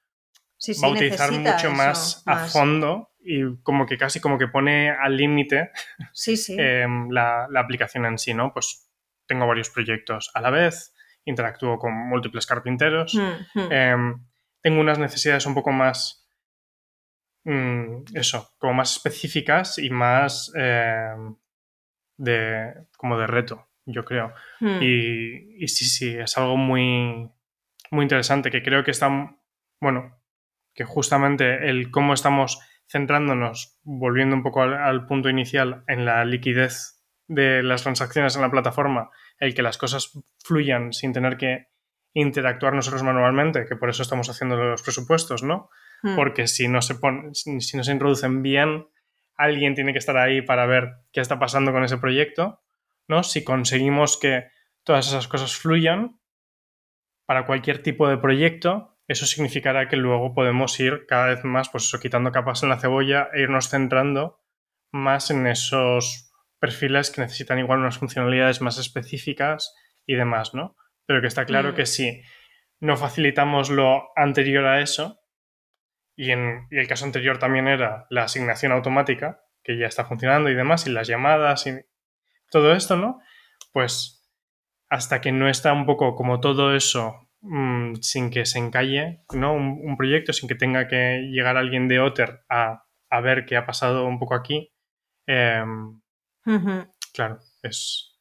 sí, 0.57 0.75
sí, 0.75 0.81
va 0.83 0.89
a 0.89 0.93
utilizar 0.93 1.33
mucho 1.33 1.71
más 1.73 2.23
a 2.27 2.47
fondo 2.47 3.11
y 3.21 3.61
como 3.63 3.87
que 3.87 3.99
casi 3.99 4.21
como 4.21 4.39
que 4.39 4.47
pone 4.49 4.91
al 4.91 5.17
límite 5.17 5.71
Sí, 6.13 6.37
sí. 6.37 6.57
eh, 6.59 6.87
la, 7.11 7.47
la 7.51 7.61
aplicación 7.61 8.07
en 8.07 8.19
sí, 8.19 8.35
¿no? 8.35 8.53
Pues 8.53 8.89
tengo 9.27 9.47
varios 9.47 9.71
proyectos 9.71 10.31
a 10.35 10.41
la 10.41 10.51
vez, 10.51 10.95
interactúo 11.29 11.79
con 11.79 11.93
múltiples 11.93 12.47
carpinteros, 12.47 13.15
Mm, 13.15 13.61
mm. 13.61 13.69
eh, 13.71 13.97
tengo 14.63 14.81
unas 14.81 14.99
necesidades 14.99 15.47
un 15.47 15.55
poco 15.55 15.71
más, 15.71 16.29
mm, 17.45 18.15
eso, 18.15 18.51
como 18.59 18.75
más 18.75 18.93
específicas 18.97 19.79
y 19.79 19.91
más 19.91 20.53
eh, 20.57 21.15
de, 22.17 22.75
como 22.97 23.19
de 23.19 23.27
reto, 23.27 23.69
yo 23.87 24.05
creo. 24.05 24.33
Mm. 24.61 24.83
Y, 24.83 25.65
y 25.65 25.69
sí, 25.69 25.85
sí, 25.85 26.17
es 26.17 26.37
algo 26.39 26.57
muy, 26.57 27.31
muy 27.91 28.03
interesante 28.03 28.51
que 28.51 28.63
creo 28.63 28.85
que 28.85 28.91
está, 28.91 29.09
bueno, 29.81 30.19
que 30.75 30.85
justamente 30.85 31.69
el 31.69 31.91
cómo 31.91 32.15
estamos 32.15 32.61
centrándonos, 32.91 33.79
volviendo 33.83 34.35
un 34.35 34.43
poco 34.43 34.63
al, 34.63 34.75
al 34.75 35.07
punto 35.07 35.29
inicial, 35.29 35.85
en 35.89 36.05
la 36.05 36.25
liquidez 36.25 37.05
de 37.29 37.63
las 37.63 37.83
transacciones 37.83 38.35
en 38.37 38.43
la 38.43 38.51
plataforma, 38.51 39.11
el 39.39 39.55
que 39.55 39.63
las 39.63 39.79
cosas 39.79 40.13
fluyan 40.45 40.93
sin 40.93 41.13
tener 41.13 41.37
que 41.37 41.69
interactuar 42.15 42.75
nosotros 42.75 43.03
manualmente, 43.03 43.67
que 43.67 43.77
por 43.77 43.91
eso 43.91 44.03
estamos 44.03 44.29
haciendo 44.29 44.57
los 44.57 44.83
presupuestos, 44.83 45.43
¿no? 45.43 45.71
Mm. 46.03 46.17
Porque 46.17 46.47
si 46.49 46.69
no 46.69 46.81
se 46.83 46.95
pon- 46.97 47.35
si 47.35 47.61
si 47.61 47.77
no 47.77 47.85
se 47.85 47.93
introducen 47.93 48.43
bien, 48.43 48.89
alguien 49.37 49.75
tiene 49.75 49.93
que 49.93 49.99
estar 49.99 50.17
ahí 50.17 50.43
para 50.43 50.67
ver 50.67 50.91
qué 51.13 51.21
está 51.21 51.39
pasando 51.39 51.73
con 51.73 51.85
ese 51.85 51.99
proyecto, 51.99 52.61
¿no? 53.07 53.23
Si 53.23 53.45
conseguimos 53.45 54.19
que 54.19 54.49
todas 54.85 55.07
esas 55.07 55.29
cosas 55.29 55.55
fluyan 55.57 56.19
para 57.27 57.47
cualquier 57.47 57.83
tipo 57.83 58.09
de 58.09 58.17
proyecto, 58.19 58.97
eso 59.07 59.27
significará 59.27 59.89
que 59.89 59.97
luego 59.97 60.35
podemos 60.35 60.79
ir 60.81 61.07
cada 61.07 61.27
vez 61.27 61.45
más, 61.45 61.69
pues 61.69 61.85
eso, 61.85 62.01
quitando 62.01 62.33
capas 62.33 62.63
en 62.63 62.69
la 62.71 62.79
cebolla 62.81 63.29
e 63.33 63.43
irnos 63.43 63.69
centrando 63.69 64.41
más 64.91 65.31
en 65.31 65.47
esos 65.47 66.28
perfiles 66.59 67.11
que 67.11 67.21
necesitan 67.21 67.59
igual 67.59 67.81
unas 67.81 67.99
funcionalidades 67.99 68.61
más 68.61 68.79
específicas 68.79 69.75
y 70.07 70.15
demás, 70.15 70.55
¿no? 70.55 70.77
Pero 71.07 71.21
que 71.21 71.27
está 71.29 71.45
claro 71.47 71.73
Mm. 71.73 71.75
que 71.75 71.87
si 71.87 72.23
no 72.81 72.97
facilitamos 72.97 73.71
lo 73.71 74.09
anterior 74.17 74.65
a 74.67 74.81
eso. 74.81 75.21
Y, 76.17 76.33
en, 76.33 76.67
y 76.71 76.79
el 76.79 76.89
caso 76.89 77.05
anterior 77.05 77.39
también 77.39 77.69
era 77.69 78.07
la 78.11 78.25
asignación 78.25 78.73
automática, 78.73 79.41
que 79.63 79.79
ya 79.79 79.87
está 79.87 80.05
funcionando 80.05 80.51
y 80.51 80.55
demás, 80.55 80.87
y 80.87 80.91
las 80.91 81.07
llamadas 81.07 81.67
y 81.67 81.79
todo 82.51 82.73
esto, 82.73 82.97
¿no? 82.97 83.21
Pues 83.73 84.29
hasta 84.89 85.21
que 85.21 85.33
no 85.33 85.49
está 85.49 85.73
un 85.73 85.87
poco 85.87 86.17
como 86.17 86.41
todo 86.41 86.75
eso 86.75 87.29
mm, 87.43 87.97
sin 88.01 88.31
que 88.31 88.47
se 88.47 88.59
encalle, 88.59 89.23
¿no? 89.33 89.53
Un, 89.55 89.97
proyecto, 89.97 90.33
sin 90.33 90.49
que 90.49 90.55
tenga 90.57 90.89
que 90.89 91.29
llegar 91.31 91.57
alguien 91.57 91.87
de 91.87 92.01
Otter 92.01 92.41
a, 92.49 92.85
a 93.11 93.21
ver 93.21 93.45
qué 93.47 93.57
ha 93.57 93.67
pasado 93.67 94.07
un 94.07 94.19
poco 94.19 94.35
aquí. 94.35 94.73
Claro, 97.13 97.39
es 97.63 98.19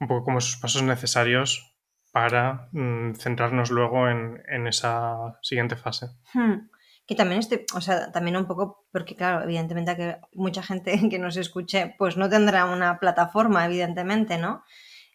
un 0.00 0.08
poco 0.08 0.24
como 0.24 0.38
esos 0.38 0.56
pasos 0.56 0.82
necesarios 0.82 1.72
para 2.12 2.68
mm, 2.72 3.14
centrarnos 3.14 3.70
luego 3.70 4.08
en, 4.08 4.42
en, 4.48 4.66
esa 4.66 5.38
siguiente 5.42 5.76
fase. 5.76 6.08
Hmm. 6.34 6.68
Que 7.06 7.14
también 7.14 7.40
estoy, 7.40 7.64
o 7.74 7.80
sea, 7.80 8.12
también 8.12 8.36
un 8.36 8.46
poco, 8.46 8.86
porque 8.92 9.16
claro, 9.16 9.42
evidentemente 9.42 9.96
que 9.96 10.18
mucha 10.34 10.62
gente 10.62 10.92
que 11.10 11.18
nos 11.18 11.36
escuche, 11.36 11.94
pues 11.98 12.16
no 12.16 12.28
tendrá 12.28 12.66
una 12.66 12.98
plataforma, 12.98 13.64
evidentemente, 13.64 14.38
¿no? 14.38 14.62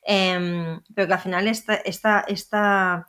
Em, 0.03 0.81
pero 0.95 1.07
que 1.07 1.13
al 1.13 1.19
final 1.19 1.47
esta, 1.47 1.75
esta, 1.75 2.21
esta, 2.27 3.07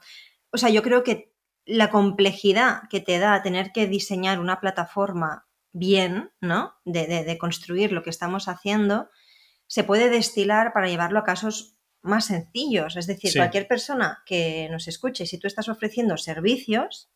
o 0.51 0.59
sea, 0.59 0.69
yo 0.69 0.83
creo 0.83 1.05
que 1.05 1.33
la 1.65 1.91
complejidad 1.91 2.89
que 2.91 3.01
te 3.01 3.19
da 3.19 3.43
tener 3.43 3.73
que 3.73 3.87
diseñar 3.87 4.41
una 4.41 4.59
plataforma 4.61 5.47
bien, 5.73 6.33
¿no? 6.41 6.75
De, 6.85 7.07
de, 7.07 7.39
construir 7.39 7.93
lo 7.93 8.03
que 8.03 8.11
estamos 8.11 8.49
haciendo, 8.49 9.11
se 9.69 9.85
puede 9.85 10.11
destilar 10.11 10.73
para 10.73 10.89
llevarlo 10.89 11.21
a 11.21 11.25
casos 11.25 11.77
más 12.03 12.25
sencillos. 12.27 12.97
Es 12.97 13.07
decir, 13.07 13.33
cualquier 13.37 13.69
persona 13.69 14.23
que 14.27 14.69
nos 14.71 14.89
escuche, 14.89 15.27
si 15.27 15.39
tú 15.39 15.47
estás 15.47 15.69
ofreciendo 15.69 16.17
servicios, 16.17 17.11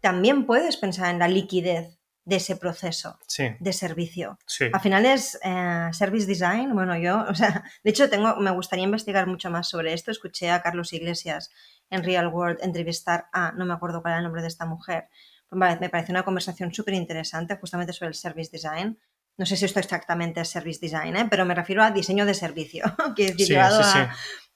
también 0.00 0.44
puedes 0.44 0.76
pensar 0.76 1.10
en 1.10 1.20
la 1.20 1.28
liquidez 1.28 1.96
de 2.24 2.36
ese 2.36 2.56
proceso 2.56 3.18
de 3.58 3.72
servicio. 3.72 4.38
Al 4.72 4.80
final 4.80 5.06
es 5.06 5.38
eh, 5.42 5.88
service 5.92 6.26
design. 6.26 6.74
Bueno, 6.74 6.96
yo, 6.98 7.24
o 7.28 7.34
sea, 7.34 7.64
de 7.84 7.90
hecho 7.90 8.10
tengo, 8.10 8.36
me 8.36 8.50
gustaría 8.50 8.84
investigar 8.84 9.26
mucho 9.26 9.50
más 9.50 9.68
sobre 9.68 9.92
esto. 9.94 10.10
Escuché 10.10 10.50
a 10.50 10.62
Carlos 10.62 10.92
Iglesias 10.92 11.50
en 11.88 12.04
Real 12.04 12.28
World 12.28 12.58
entrevistar 12.62 13.26
a, 13.32 13.52
no 13.52 13.64
me 13.64 13.74
acuerdo 13.74 14.02
cuál 14.02 14.12
era 14.12 14.18
el 14.18 14.24
nombre 14.24 14.42
de 14.42 14.48
esta 14.48 14.66
mujer. 14.66 15.08
Me 15.50 15.88
parece 15.88 16.12
una 16.12 16.22
conversación 16.22 16.72
súper 16.72 16.94
interesante 16.94 17.56
justamente 17.56 17.92
sobre 17.92 18.08
el 18.08 18.14
service 18.14 18.50
design. 18.52 18.98
No 19.40 19.46
sé 19.46 19.56
si 19.56 19.64
esto 19.64 19.80
exactamente 19.80 20.42
es 20.42 20.50
service 20.50 20.80
design, 20.82 21.16
¿eh? 21.16 21.26
pero 21.30 21.46
me 21.46 21.54
refiero 21.54 21.82
a 21.82 21.90
diseño 21.90 22.26
de 22.26 22.34
servicio, 22.34 22.84
que 23.16 23.28
es 23.28 23.36
llevado 23.36 23.80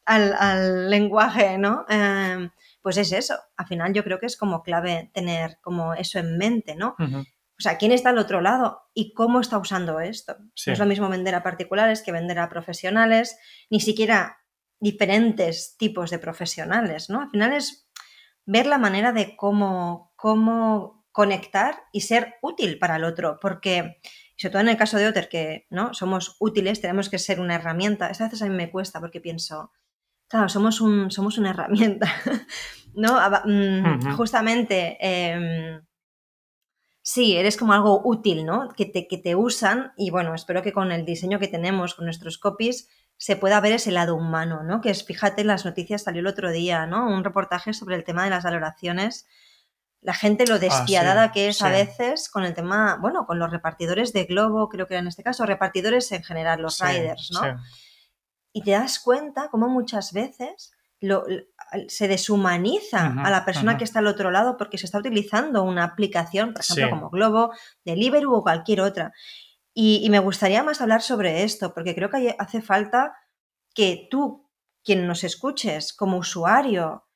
al, 0.05 0.91
lenguaje, 0.91 1.57
¿no? 1.57 1.87
Em, 1.89 2.51
pues 2.83 2.99
es 2.99 3.13
eso. 3.13 3.35
Al 3.57 3.67
final 3.67 3.95
yo 3.95 4.05
creo 4.05 4.19
que 4.19 4.27
es 4.27 4.37
como 4.37 4.63
clave 4.63 5.11
tener 5.15 5.57
como 5.63 5.95
eso 5.95 6.19
en 6.19 6.37
mente, 6.37 6.77
¿no? 6.77 6.97
O 6.99 7.61
sea, 7.61 7.79
¿quién 7.79 7.93
está 7.93 8.11
al 8.11 8.19
otro 8.19 8.43
lado 8.43 8.83
y 8.93 9.15
cómo 9.15 9.41
está 9.41 9.57
usando 9.57 10.01
esto? 10.01 10.37
No 10.67 10.73
es 10.75 10.79
lo 10.79 10.85
mismo 10.85 11.09
vender 11.09 11.35
a 11.35 11.43
particulares 11.43 12.03
que 12.03 12.13
vender 12.13 12.39
a 12.39 12.51
profesionales, 12.51 13.39
ni 13.71 13.81
siquiera 13.81 14.37
diferentes 14.81 15.79
tipos 15.79 16.11
de 16.11 16.19
profesionales, 16.19 17.09
¿no? 17.09 17.23
Al 17.23 17.31
final 17.31 17.55
es 17.55 17.89
ver 18.45 18.67
la 18.67 18.77
manera 18.77 19.13
de 19.13 19.35
cómo, 19.35 20.13
cómo 20.15 21.07
conectar 21.11 21.85
y 21.91 22.03
ser 22.03 22.35
útil 22.43 22.79
para 22.79 22.97
el 22.97 23.05
otro, 23.05 23.39
porque 23.41 24.01
sobre 24.37 24.53
todo 24.53 24.63
en 24.63 24.69
el 24.69 24.77
caso 24.77 24.99
de 24.99 25.07
Otter, 25.07 25.29
que 25.29 25.67
¿no? 25.71 25.95
somos 25.95 26.37
útiles, 26.41 26.81
tenemos 26.81 27.09
que 27.09 27.19
ser 27.19 27.41
una 27.41 27.55
herramienta. 27.55 28.07
A 28.07 28.09
veces 28.09 28.43
a 28.43 28.47
mí 28.47 28.55
me 28.55 28.71
cuesta 28.71 29.01
porque 29.01 29.21
pienso, 29.21 29.73
claro, 30.29 30.49
somos, 30.49 30.81
un, 30.81 31.11
somos 31.11 31.39
una 31.39 31.51
herramienta, 31.51 32.13
¿no? 32.95 33.19
Mm, 33.45 34.17
justamente, 34.17 34.97
em, 35.01 35.81
sí, 37.03 37.37
eres 37.37 37.57
como 37.57 37.73
algo 37.73 38.03
útil, 38.05 38.45
¿no? 38.45 38.71
Que 38.77 38.87
te, 38.87 39.07
que 39.07 39.19
te 39.19 39.37
usan 39.37 39.93
y 39.97 40.11
bueno, 40.11 40.35
espero 40.35 40.63
que 40.63 40.73
con 40.73 40.91
el 40.91 41.05
diseño 41.05 41.39
que 41.39 41.49
tenemos, 41.49 41.95
con 41.95 42.07
nuestros 42.07 42.39
copies, 42.39 42.89
se 43.17 43.37
pueda 43.37 43.61
ver 43.61 43.73
ese 43.73 43.93
lado 43.93 44.17
humano, 44.17 44.63
¿no? 44.65 44.81
Que 44.81 44.91
es, 44.91 45.05
fíjate, 45.05 45.45
las 45.45 45.65
noticias 45.65 46.03
salió 46.03 46.21
el 46.21 46.27
otro 46.27 46.51
día, 46.51 46.87
¿no? 46.87 47.07
Un 47.07 47.23
reportaje 47.23 47.73
sobre 47.73 47.97
el 47.97 48.05
tema 48.05 48.25
de 48.25 48.31
las 48.31 48.45
valoraciones. 48.45 49.27
La 50.05 50.15
gente 50.15 50.47
lo 50.47 50.55
ah, 50.55 50.59
despiadada 50.59 51.33
que 51.33 51.49
es 51.49 51.61
a 51.63 51.71
veces 51.71 52.29
con 52.29 52.45
el 52.45 52.55
tema, 52.55 52.99
bueno, 53.01 53.27
con 53.27 53.41
los 53.41 53.51
repartidores 53.51 54.13
de 54.13 54.25
Globo, 54.25 54.69
creo 54.69 54.87
que 54.87 54.95
era 54.95 55.01
en 55.01 55.09
este 55.09 55.25
caso, 55.25 55.45
repartidores 55.47 56.13
en 56.13 56.23
general, 56.23 56.63
los 56.63 56.79
riders, 56.79 57.31
¿no? 57.33 57.59
y 58.55 58.63
te 58.63 58.71
das 58.71 59.01
cuenta 59.01 59.49
cómo 59.51 59.69
muchas 59.69 60.13
veces 60.13 60.71
lo, 61.01 61.25
se 61.89 62.09
deshumaniza 62.09 63.13
a 63.25 63.29
la 63.29 63.45
persona 63.45 63.77
que 63.77 63.85
está 63.85 63.99
al 63.99 64.07
otro 64.07 64.31
lado 64.31 64.57
porque 64.57 64.79
se 64.79 64.87
está 64.87 64.99
utilizando 64.99 65.65
una 65.65 65.85
aplicación, 65.85 66.55
por 66.55 66.63
ejemplo, 66.63 66.91
como 66.91 67.11
Globo, 67.11 67.53
Deliveroo 67.85 68.33
o 68.33 68.43
cualquier 68.43 68.81
otra. 68.81 69.13
Y, 69.75 70.09
me 70.09 70.21
gustaría 70.21 70.63
más 70.63 70.81
hablar 70.81 71.03
sobre 71.03 71.43
esto, 71.43 71.75
porque 71.75 71.97
creo 71.97 72.09
que 72.11 72.37
hace 72.39 72.63
falta 72.63 73.17
que 73.75 74.07
tú, 74.09 74.49
quien 74.85 75.09
nos 75.09 75.25
escuches 75.25 75.93
como 75.93 76.19
usuario, 76.19 77.09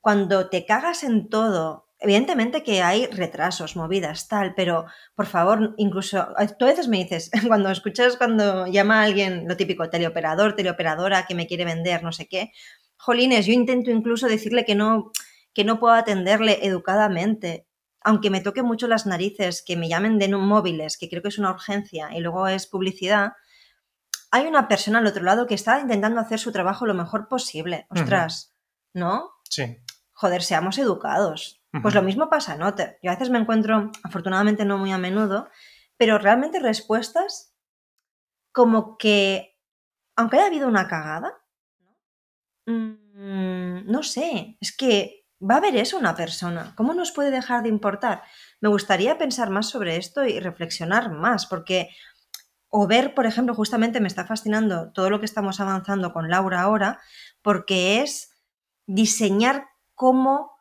cuando 0.00 0.50
te 0.50 0.66
cagas 0.66 1.04
en 1.04 1.28
todo 1.28 1.86
Evidentemente 2.02 2.62
que 2.62 2.80
hay 2.80 3.06
retrasos, 3.06 3.76
movidas, 3.76 4.26
tal, 4.26 4.54
pero 4.54 4.86
por 5.14 5.26
favor, 5.26 5.74
incluso, 5.76 6.28
tú 6.58 6.64
a 6.64 6.68
veces 6.68 6.88
me 6.88 6.96
dices, 6.96 7.30
cuando 7.46 7.70
escuchas, 7.70 8.16
cuando 8.16 8.66
llama 8.66 9.00
a 9.00 9.04
alguien, 9.04 9.46
lo 9.46 9.56
típico, 9.56 9.90
teleoperador, 9.90 10.56
teleoperadora, 10.56 11.26
que 11.26 11.34
me 11.34 11.46
quiere 11.46 11.66
vender, 11.66 12.02
no 12.02 12.10
sé 12.10 12.26
qué, 12.26 12.52
jolines, 12.96 13.44
yo 13.44 13.52
intento 13.52 13.90
incluso 13.90 14.28
decirle 14.28 14.64
que 14.64 14.74
no, 14.74 15.12
que 15.52 15.64
no 15.64 15.78
puedo 15.78 15.92
atenderle 15.92 16.66
educadamente, 16.66 17.66
aunque 18.00 18.30
me 18.30 18.40
toque 18.40 18.62
mucho 18.62 18.88
las 18.88 19.04
narices, 19.04 19.62
que 19.62 19.76
me 19.76 19.90
llamen 19.90 20.18
de 20.18 20.28
móviles, 20.28 20.96
que 20.96 21.10
creo 21.10 21.20
que 21.20 21.28
es 21.28 21.38
una 21.38 21.50
urgencia, 21.50 22.08
y 22.16 22.20
luego 22.20 22.48
es 22.48 22.66
publicidad, 22.66 23.32
hay 24.30 24.46
una 24.46 24.68
persona 24.68 25.00
al 25.00 25.06
otro 25.06 25.22
lado 25.22 25.46
que 25.46 25.54
está 25.54 25.80
intentando 25.80 26.18
hacer 26.18 26.38
su 26.38 26.50
trabajo 26.50 26.86
lo 26.86 26.94
mejor 26.94 27.28
posible. 27.28 27.86
Ostras, 27.90 28.54
¿no? 28.94 29.32
Sí. 29.42 29.76
Joder, 30.12 30.42
seamos 30.42 30.78
educados 30.78 31.59
pues 31.82 31.94
lo 31.94 32.02
mismo 32.02 32.28
pasa 32.28 32.56
¿no? 32.56 32.74
Yo 32.76 33.10
a 33.10 33.14
veces 33.14 33.30
me 33.30 33.38
encuentro, 33.38 33.90
afortunadamente 34.02 34.64
no 34.64 34.78
muy 34.78 34.92
a 34.92 34.98
menudo, 34.98 35.48
pero 35.96 36.18
realmente 36.18 36.58
respuestas 36.58 37.54
como 38.52 38.98
que, 38.98 39.56
aunque 40.16 40.36
haya 40.36 40.46
habido 40.46 40.66
una 40.66 40.88
cagada, 40.88 41.32
mm, 42.66 43.90
no 43.90 44.02
sé, 44.02 44.56
es 44.60 44.76
que 44.76 45.26
va 45.40 45.56
a 45.56 45.60
ver 45.60 45.76
eso 45.76 45.98
una 45.98 46.16
persona. 46.16 46.74
¿Cómo 46.76 46.94
nos 46.94 47.12
puede 47.12 47.30
dejar 47.30 47.62
de 47.62 47.68
importar? 47.68 48.22
Me 48.60 48.68
gustaría 48.68 49.18
pensar 49.18 49.50
más 49.50 49.68
sobre 49.68 49.96
esto 49.96 50.24
y 50.24 50.40
reflexionar 50.40 51.10
más, 51.12 51.46
porque 51.46 51.90
o 52.70 52.86
ver, 52.86 53.14
por 53.14 53.26
ejemplo, 53.26 53.54
justamente 53.54 54.00
me 54.00 54.06
está 54.08 54.24
fascinando 54.24 54.92
todo 54.92 55.10
lo 55.10 55.18
que 55.18 55.26
estamos 55.26 55.60
avanzando 55.60 56.12
con 56.12 56.30
Laura 56.30 56.60
ahora, 56.60 57.00
porque 57.42 58.00
es 58.00 58.30
diseñar 58.86 59.66
cómo 59.94 60.52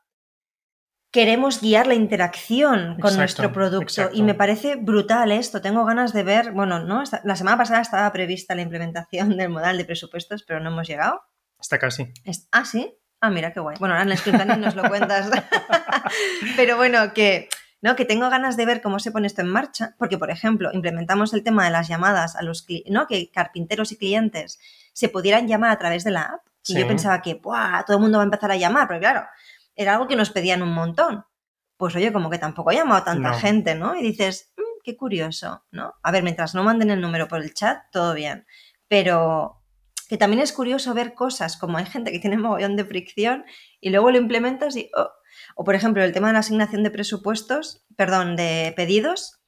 queremos 1.12 1.62
guiar 1.62 1.88
la 1.88 1.96
interacción 1.96 2.98
con 3.00 3.16
nuestro 3.18 3.52
producto 3.52 4.10
y 4.14 4.22
me 4.22 4.36
parece 4.36 4.76
brutal 4.76 5.32
esto. 5.32 5.62
Tengo 5.62 5.86
ganas 5.86 6.14
de 6.14 6.24
ver, 6.24 6.52
bueno, 6.52 6.80
no, 6.80 7.04
la 7.24 7.36
semana 7.36 7.58
pasada 7.58 7.82
estaba 7.82 8.12
prevista 8.12 8.56
la 8.56 8.62
implementación 8.62 9.36
del 9.38 9.50
modal 9.50 9.78
de 9.78 9.86
presupuestos, 9.86 10.44
pero 10.44 10.60
no 10.60 10.70
hemos 10.70 10.88
llegado. 10.88 11.22
Está 11.60 11.78
casi. 11.78 12.14
ah, 12.52 12.66
sí. 12.66 12.96
Ah, 13.22 13.30
mira 13.30 13.52
qué 13.52 13.60
guay. 13.60 13.76
Bueno, 13.80 13.96
ahora 13.96 14.04
en 14.04 14.46
la 14.46 14.56
nos 14.56 14.76
lo 14.76 14.84
cuentas. 14.88 15.30
pero 16.56 16.78
bueno, 16.78 17.14
que 17.14 17.50
¿no? 17.82 17.96
Que 17.96 18.06
tengo 18.06 18.30
ganas 18.30 18.58
de 18.58 18.66
ver 18.66 18.82
cómo 18.82 19.00
se 19.00 19.12
pone 19.12 19.28
esto 19.28 19.42
en 19.42 19.50
marcha, 19.50 19.96
porque, 19.98 20.18
por 20.18 20.32
ejemplo, 20.32 20.70
implementamos 20.74 21.34
el 21.34 21.44
tema 21.44 21.66
de 21.66 21.72
las 21.72 21.88
llamadas 21.88 22.36
a 22.36 22.42
los 22.42 22.66
¿no? 22.88 23.08
Que 23.08 23.30
carpinteros 23.32 23.92
y 23.92 23.98
clientes 23.98 24.60
se 24.94 25.10
pudieran 25.10 25.48
llamar 25.48 25.72
a 25.72 25.78
través 25.78 26.04
de 26.04 26.12
la 26.12 26.24
app. 26.24 26.42
Y 26.68 26.78
yo 26.78 26.88
pensaba 26.88 27.22
que, 27.22 27.36
¡buah! 27.36 27.84
Todo 27.84 27.98
el 27.98 28.02
mundo 28.04 28.20
va 28.20 28.24
a 28.24 28.26
empezar 28.26 28.52
a 28.52 28.56
llamar, 28.56 28.88
pero 28.88 29.00
claro, 29.00 29.26
era 29.80 29.94
algo 29.94 30.08
que 30.08 30.18
nos 30.18 30.30
pedían 30.30 30.62
un 30.62 30.74
montón. 30.74 31.26
Pues 31.78 31.96
oye, 31.96 32.12
como 32.12 32.30
que 32.30 32.38
tampoco 32.38 32.72
ha 32.72 32.74
llamado 32.74 33.04
tanta 33.04 33.34
gente, 33.34 33.76
¿no? 33.76 33.96
Y 33.96 34.02
dices, 34.02 34.52
mm, 34.58 34.82
qué 34.84 34.98
curioso, 34.98 35.64
¿no? 35.72 35.94
A 36.04 36.12
ver, 36.12 36.22
mientras 36.22 36.54
no 36.54 36.64
manden 36.64 36.90
el 36.90 37.00
número 37.00 37.30
por 37.30 37.42
el 37.42 37.54
chat, 37.54 37.84
todo 37.90 38.14
bien. 38.14 38.46
Pero 38.90 39.64
que 40.10 40.18
también 40.18 40.42
es 40.42 40.52
curioso 40.52 40.94
ver 40.94 41.14
cosas 41.14 41.56
como 41.56 41.78
hay 41.78 41.86
gente 41.86 42.12
que 42.12 42.20
tiene 42.20 42.38
mogollón 42.38 42.76
de 42.76 42.84
fricción 42.84 43.46
y 43.80 43.90
luego 43.90 44.12
lo 44.12 44.18
implementas 44.18 44.76
y... 44.76 44.92
Oh. 44.98 45.10
O 45.56 45.64
por 45.64 45.76
ejemplo, 45.76 46.04
el 46.04 46.12
tema 46.12 46.28
de 46.28 46.34
la 46.34 46.40
asignación 46.40 46.84
de 46.84 46.92
presupuestos, 46.92 47.86
perdón, 47.96 48.36
de 48.36 48.74
pedidos, 48.76 49.40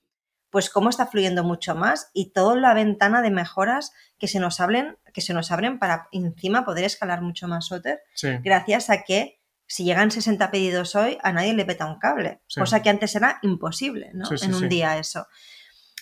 pues 0.50 0.70
cómo 0.70 0.90
está 0.90 1.08
fluyendo 1.08 1.44
mucho 1.44 1.76
más 1.76 2.12
y 2.14 2.32
toda 2.32 2.56
la 2.56 2.74
ventana 2.74 3.22
de 3.22 3.32
mejoras 3.32 3.92
que 4.18 4.28
se 4.28 4.40
nos 4.40 4.62
abren, 4.62 4.98
que 5.14 5.22
se 5.22 5.34
nos 5.34 5.52
abren 5.52 5.80
para 5.80 6.08
encima 6.12 6.64
poder 6.64 6.86
escalar 6.86 7.22
mucho 7.22 7.48
más 7.48 7.72
Otter, 7.72 8.00
gracias 8.44 8.90
a 8.90 9.04
que 9.04 9.41
si 9.72 9.86
llegan 9.86 10.12
60 10.12 10.52
pedidos 10.52 10.96
hoy, 10.96 11.18
a 11.24 11.32
nadie 11.32 11.54
le 11.54 11.64
peta 11.64 11.86
un 11.86 11.98
cable, 11.98 12.42
cosa 12.54 12.82
que 12.82 12.90
antes 12.90 13.16
era 13.16 13.40
imposible, 13.42 14.12
¿no? 14.14 14.26
en 14.30 14.54
un 14.54 14.68
día 14.68 14.98
eso. 14.98 15.28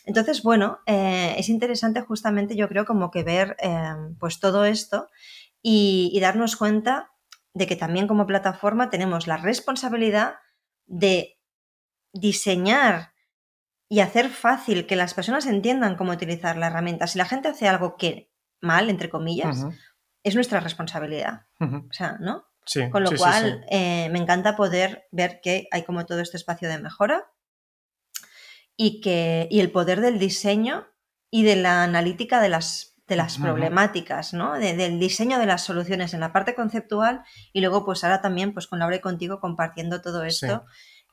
Entonces, 0.05 0.41
bueno, 0.41 0.79
eh, 0.87 1.35
es 1.37 1.49
interesante 1.49 2.01
justamente 2.01 2.55
yo 2.55 2.67
creo 2.67 2.85
como 2.85 3.11
que 3.11 3.21
ver 3.21 3.55
eh, 3.59 3.93
pues 4.19 4.39
todo 4.39 4.65
esto 4.65 5.07
y, 5.61 6.17
darnos 6.19 6.55
cuenta 6.55 7.11
de 7.53 7.67
que 7.67 7.75
también 7.75 8.07
como 8.07 8.25
plataforma 8.25 8.89
tenemos 8.89 9.27
la 9.27 9.37
responsabilidad 9.37 10.37
de 10.87 11.39
diseñar 12.11 13.13
y 13.87 13.99
hacer 13.99 14.29
fácil 14.29 14.87
que 14.87 14.95
las 14.95 15.13
personas 15.13 15.45
entiendan 15.45 15.95
cómo 15.95 16.13
utilizar 16.13 16.57
la 16.57 16.67
herramienta. 16.67 17.05
Si 17.05 17.19
la 17.19 17.25
gente 17.25 17.49
hace 17.49 17.67
algo 17.67 17.97
que 17.97 18.31
mal, 18.61 18.89
entre 18.89 19.11
comillas, 19.11 19.63
es 20.23 20.33
nuestra 20.33 20.59
responsabilidad. 20.59 21.45
O 21.59 21.93
sea, 21.93 22.17
¿no? 22.19 22.48
Con 22.91 23.03
lo 23.03 23.11
cual, 23.11 23.65
eh, 23.69 24.09
me 24.11 24.19
encanta 24.19 24.55
poder 24.55 25.07
ver 25.11 25.41
que 25.41 25.67
hay 25.71 25.83
como 25.83 26.05
todo 26.05 26.19
este 26.19 26.37
espacio 26.37 26.69
de 26.69 26.79
mejora 26.79 27.31
y, 28.77 29.01
que, 29.01 29.47
y 29.49 29.59
el 29.59 29.71
poder 29.71 30.01
del 30.01 30.19
diseño 30.19 30.87
y 31.31 31.43
de 31.43 31.55
la 31.55 31.83
analítica 31.83 32.41
de 32.41 32.49
las, 32.49 32.95
de 33.07 33.15
las 33.15 33.37
problemáticas, 33.37 34.33
¿no? 34.33 34.53
del 34.53 34.99
diseño 34.99 35.39
de 35.39 35.45
las 35.45 35.63
soluciones 35.63 36.13
en 36.13 36.19
la 36.19 36.31
parte 36.31 36.55
conceptual 36.55 37.23
y 37.53 37.61
luego, 37.61 37.85
pues 37.85 38.03
ahora 38.03 38.21
también, 38.21 38.53
pues 38.53 38.67
con 38.67 38.79
Laura 38.79 38.95
y 38.95 39.01
contigo 39.01 39.39
compartiendo 39.39 40.01
todo 40.01 40.23
esto. 40.23 40.65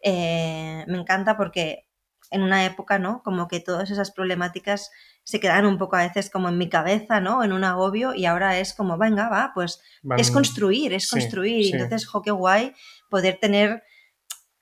Eh, 0.03 0.85
me 0.87 0.99
encanta 0.99 1.37
porque 1.37 1.86
en 2.31 2.43
una 2.43 2.65
época, 2.65 2.99
¿no? 2.99 3.23
Como 3.23 3.49
que 3.49 3.61
todas 3.61 3.91
esas 3.91 4.11
problemáticas 4.11 4.91
se 5.25 5.41
quedan 5.41 5.67
un 5.67 5.79
poco 5.79 5.97
a 5.97 6.03
veces 6.03 6.31
como 6.31 6.49
en 6.49 6.59
mi 6.59 6.69
cabeza, 6.69 7.21
¿no? 7.21 7.43
En 7.43 7.53
un 7.53 7.65
agobio 7.65 8.15
y 8.15 8.27
ahora 8.27 8.59
es 8.59 8.75
como, 8.75 8.97
venga, 8.99 9.29
va, 9.29 9.53
pues 9.55 9.81
es 10.17 10.31
construir, 10.31 10.93
es 10.93 11.11
construir. 11.11 11.75
Entonces, 11.75 12.07
jo, 12.07 12.23
qué 12.23 12.31
guay 12.31 12.75
poder 13.09 13.39
tener 13.41 13.83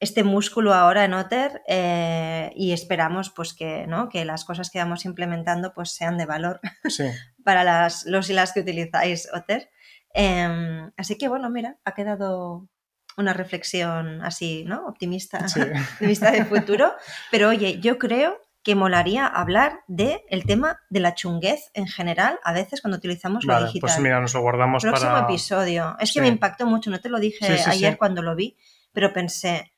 este 0.01 0.25
músculo 0.25 0.75
ahora 0.75 1.05
en 1.05 1.15
Otter 1.15 1.63
eh, 1.67 2.53
y 2.55 2.73
esperamos 2.73 3.31
pues 3.31 3.55
que, 3.55 3.87
¿no? 3.87 4.09
que 4.09 4.25
las 4.25 4.45
cosas 4.45 4.71
que 4.71 4.79
vamos 4.79 5.05
implementando 5.05 5.73
pues 5.73 5.93
sean 5.93 6.19
de 6.19 6.27
valor 6.27 6.61
para 7.45 7.65
las, 7.65 8.05
los 8.07 8.29
y 8.31 8.35
las 8.35 8.53
que 8.53 8.61
utilizáis 8.61 9.29
Otter. 9.33 9.71
Em, 10.13 10.93
así 10.97 11.19
que 11.19 11.29
bueno, 11.29 11.51
mira, 11.51 11.79
ha 11.85 11.95
quedado 11.95 12.69
una 13.17 13.33
reflexión 13.33 14.23
así, 14.23 14.65
¿no? 14.65 14.87
Optimista, 14.87 15.39
de 16.01 16.07
vista 16.07 16.31
del 16.31 16.47
futuro. 16.47 16.95
Pero 17.31 17.51
oye, 17.51 17.81
yo 17.81 17.99
creo 17.99 18.41
que 18.65 18.75
molaría 18.75 19.27
hablar 19.27 19.81
del 19.89 20.23
el 20.29 20.45
tema 20.45 20.81
de 20.89 21.01
la 21.01 21.15
chunguez 21.15 21.71
en 21.75 21.87
general, 21.87 22.41
a 22.43 22.55
veces 22.55 22.81
cuando 22.81 22.97
utilizamos 22.97 23.45
lo 23.45 23.59
digital. 23.61 23.81
Pues 23.81 23.99
mira, 24.01 24.21
nos 24.21 24.33
lo 24.33 24.41
guardamos 24.41 24.83
Próximo 24.83 25.19
episodio. 25.19 25.97
Es 26.01 26.13
que 26.13 26.23
me 26.23 26.29
impactó 26.29 26.67
mucho, 26.67 26.91
no 26.91 26.99
te 26.99 27.11
lo 27.11 27.21
dije 27.21 27.63
ayer 27.67 27.99
cuando 27.99 28.23
lo 28.23 28.35
vi, 28.35 28.57
pero 28.93 29.13
pensé, 29.13 29.75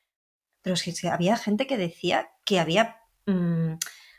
pero 0.61 0.75
es 0.75 0.83
que 0.83 1.09
había 1.09 1.35
gente 1.35 1.67
que 1.67 1.77
decía 1.77 2.29
que 2.45 2.59
había... 2.59 3.01
Mm, 3.25 3.73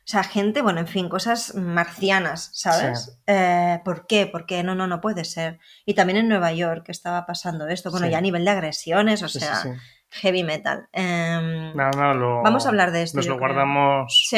o 0.09 0.11
sea, 0.11 0.25
gente, 0.25 0.62
bueno, 0.62 0.81
en 0.81 0.87
fin, 0.87 1.11
cosas 1.11 1.55
marcianas, 1.55 2.49
¿sabes? 2.55 3.21
Eh, 3.27 3.79
¿Por 3.85 4.07
qué? 4.07 4.27
Porque 4.27 4.62
no, 4.62 4.75
no, 4.75 4.87
no 4.87 5.03
puede 5.03 5.23
ser. 5.27 5.59
Y 5.85 5.92
también 5.92 6.16
en 6.16 6.29
Nueva 6.29 6.51
York 6.51 6.87
estaba 6.88 7.27
pasando 7.27 7.68
esto, 7.68 7.90
bueno, 7.90 8.09
ya 8.09 8.16
a 8.16 8.23
nivel 8.23 8.42
de 8.47 8.51
agresiones, 8.53 9.23
o 9.23 9.29
sea, 9.29 9.62
heavy 10.09 10.44
metal. 10.44 10.88
Em, 10.92 11.75
vamos 11.77 12.64
a 12.64 12.68
hablar 12.71 12.90
de 12.90 13.03
esto. 13.03 13.18
Nos 13.18 13.27
lo 13.27 13.38
guardamos 13.38 14.31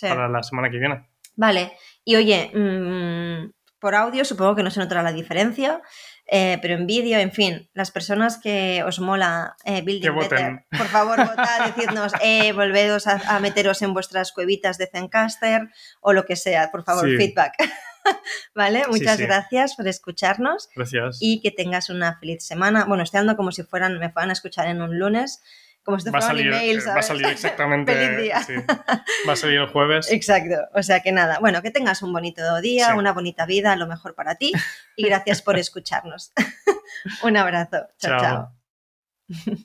para 0.00 0.30
la 0.30 0.42
semana 0.42 0.70
que 0.70 0.78
viene. 0.78 1.06
Vale, 1.36 1.76
y 2.06 2.16
oye, 2.16 2.50
mm, 2.54 3.52
por 3.78 3.96
audio 3.96 4.24
supongo 4.24 4.56
que 4.56 4.62
no 4.62 4.70
se 4.70 4.80
notará 4.80 5.02
la 5.02 5.12
diferencia, 5.12 5.82
eh, 6.30 6.58
pero 6.60 6.74
en 6.74 6.86
vídeo, 6.86 7.18
en 7.18 7.32
fin, 7.32 7.70
las 7.72 7.90
personas 7.90 8.38
que 8.38 8.82
os 8.84 9.00
mola 9.00 9.56
eh, 9.64 9.80
Building 9.80 10.14
Better, 10.14 10.64
por 10.76 10.86
favor, 10.88 11.16
votad, 11.16 11.72
decidnos, 11.74 12.12
eh, 12.22 12.52
volvedos 12.52 13.06
a, 13.06 13.40
meteros 13.40 13.80
en 13.80 13.94
vuestras 13.94 14.32
cuevitas 14.32 14.76
de 14.76 14.88
Zencaster 14.88 15.70
o 16.00 16.12
lo 16.12 16.26
que 16.26 16.36
sea, 16.36 16.70
por 16.70 16.84
favor, 16.84 17.08
feedback. 17.16 17.54
¿Vale? 18.54 18.84
Muchas 18.88 19.18
gracias 19.18 19.74
por 19.74 19.88
escucharnos. 19.88 20.68
Gracias. 20.76 21.16
Y 21.20 21.40
que 21.40 21.50
tengas 21.50 21.88
una 21.88 22.18
feliz 22.18 22.44
semana. 22.44 22.84
Bueno, 22.84 23.02
estoy 23.02 23.20
andando 23.20 23.36
como 23.38 23.50
si 23.50 23.62
fueran, 23.62 23.98
me 23.98 24.10
fueran 24.10 24.30
a 24.30 24.34
escuchar 24.34 24.68
en 24.68 24.82
un 24.82 24.98
lunes 24.98 25.42
como 25.88 25.98
si 25.98 26.10
va, 26.10 26.18
a 26.18 26.20
salir, 26.20 26.52
eh, 26.52 26.78
va 26.86 27.00
a 27.00 27.02
salir 27.02 27.26
exactamente. 27.30 28.30
Va 29.26 29.32
a 29.32 29.36
salir 29.36 29.58
el 29.58 29.68
jueves. 29.68 30.12
Exacto. 30.12 30.56
O 30.74 30.82
sea 30.82 31.00
que 31.00 31.12
nada, 31.12 31.38
bueno, 31.38 31.62
que 31.62 31.70
tengas 31.70 32.02
un 32.02 32.12
bonito 32.12 32.60
día, 32.60 32.94
una 32.94 33.14
bonita 33.14 33.46
vida, 33.46 33.74
lo 33.74 33.86
mejor 33.86 34.14
para 34.14 34.34
ti 34.34 34.52
y 34.96 35.06
gracias 35.06 35.40
por 35.40 35.56
escucharnos. 35.58 36.34
un 37.22 37.38
abrazo. 37.38 37.86
chao. 37.98 38.20
chao. 38.20 39.64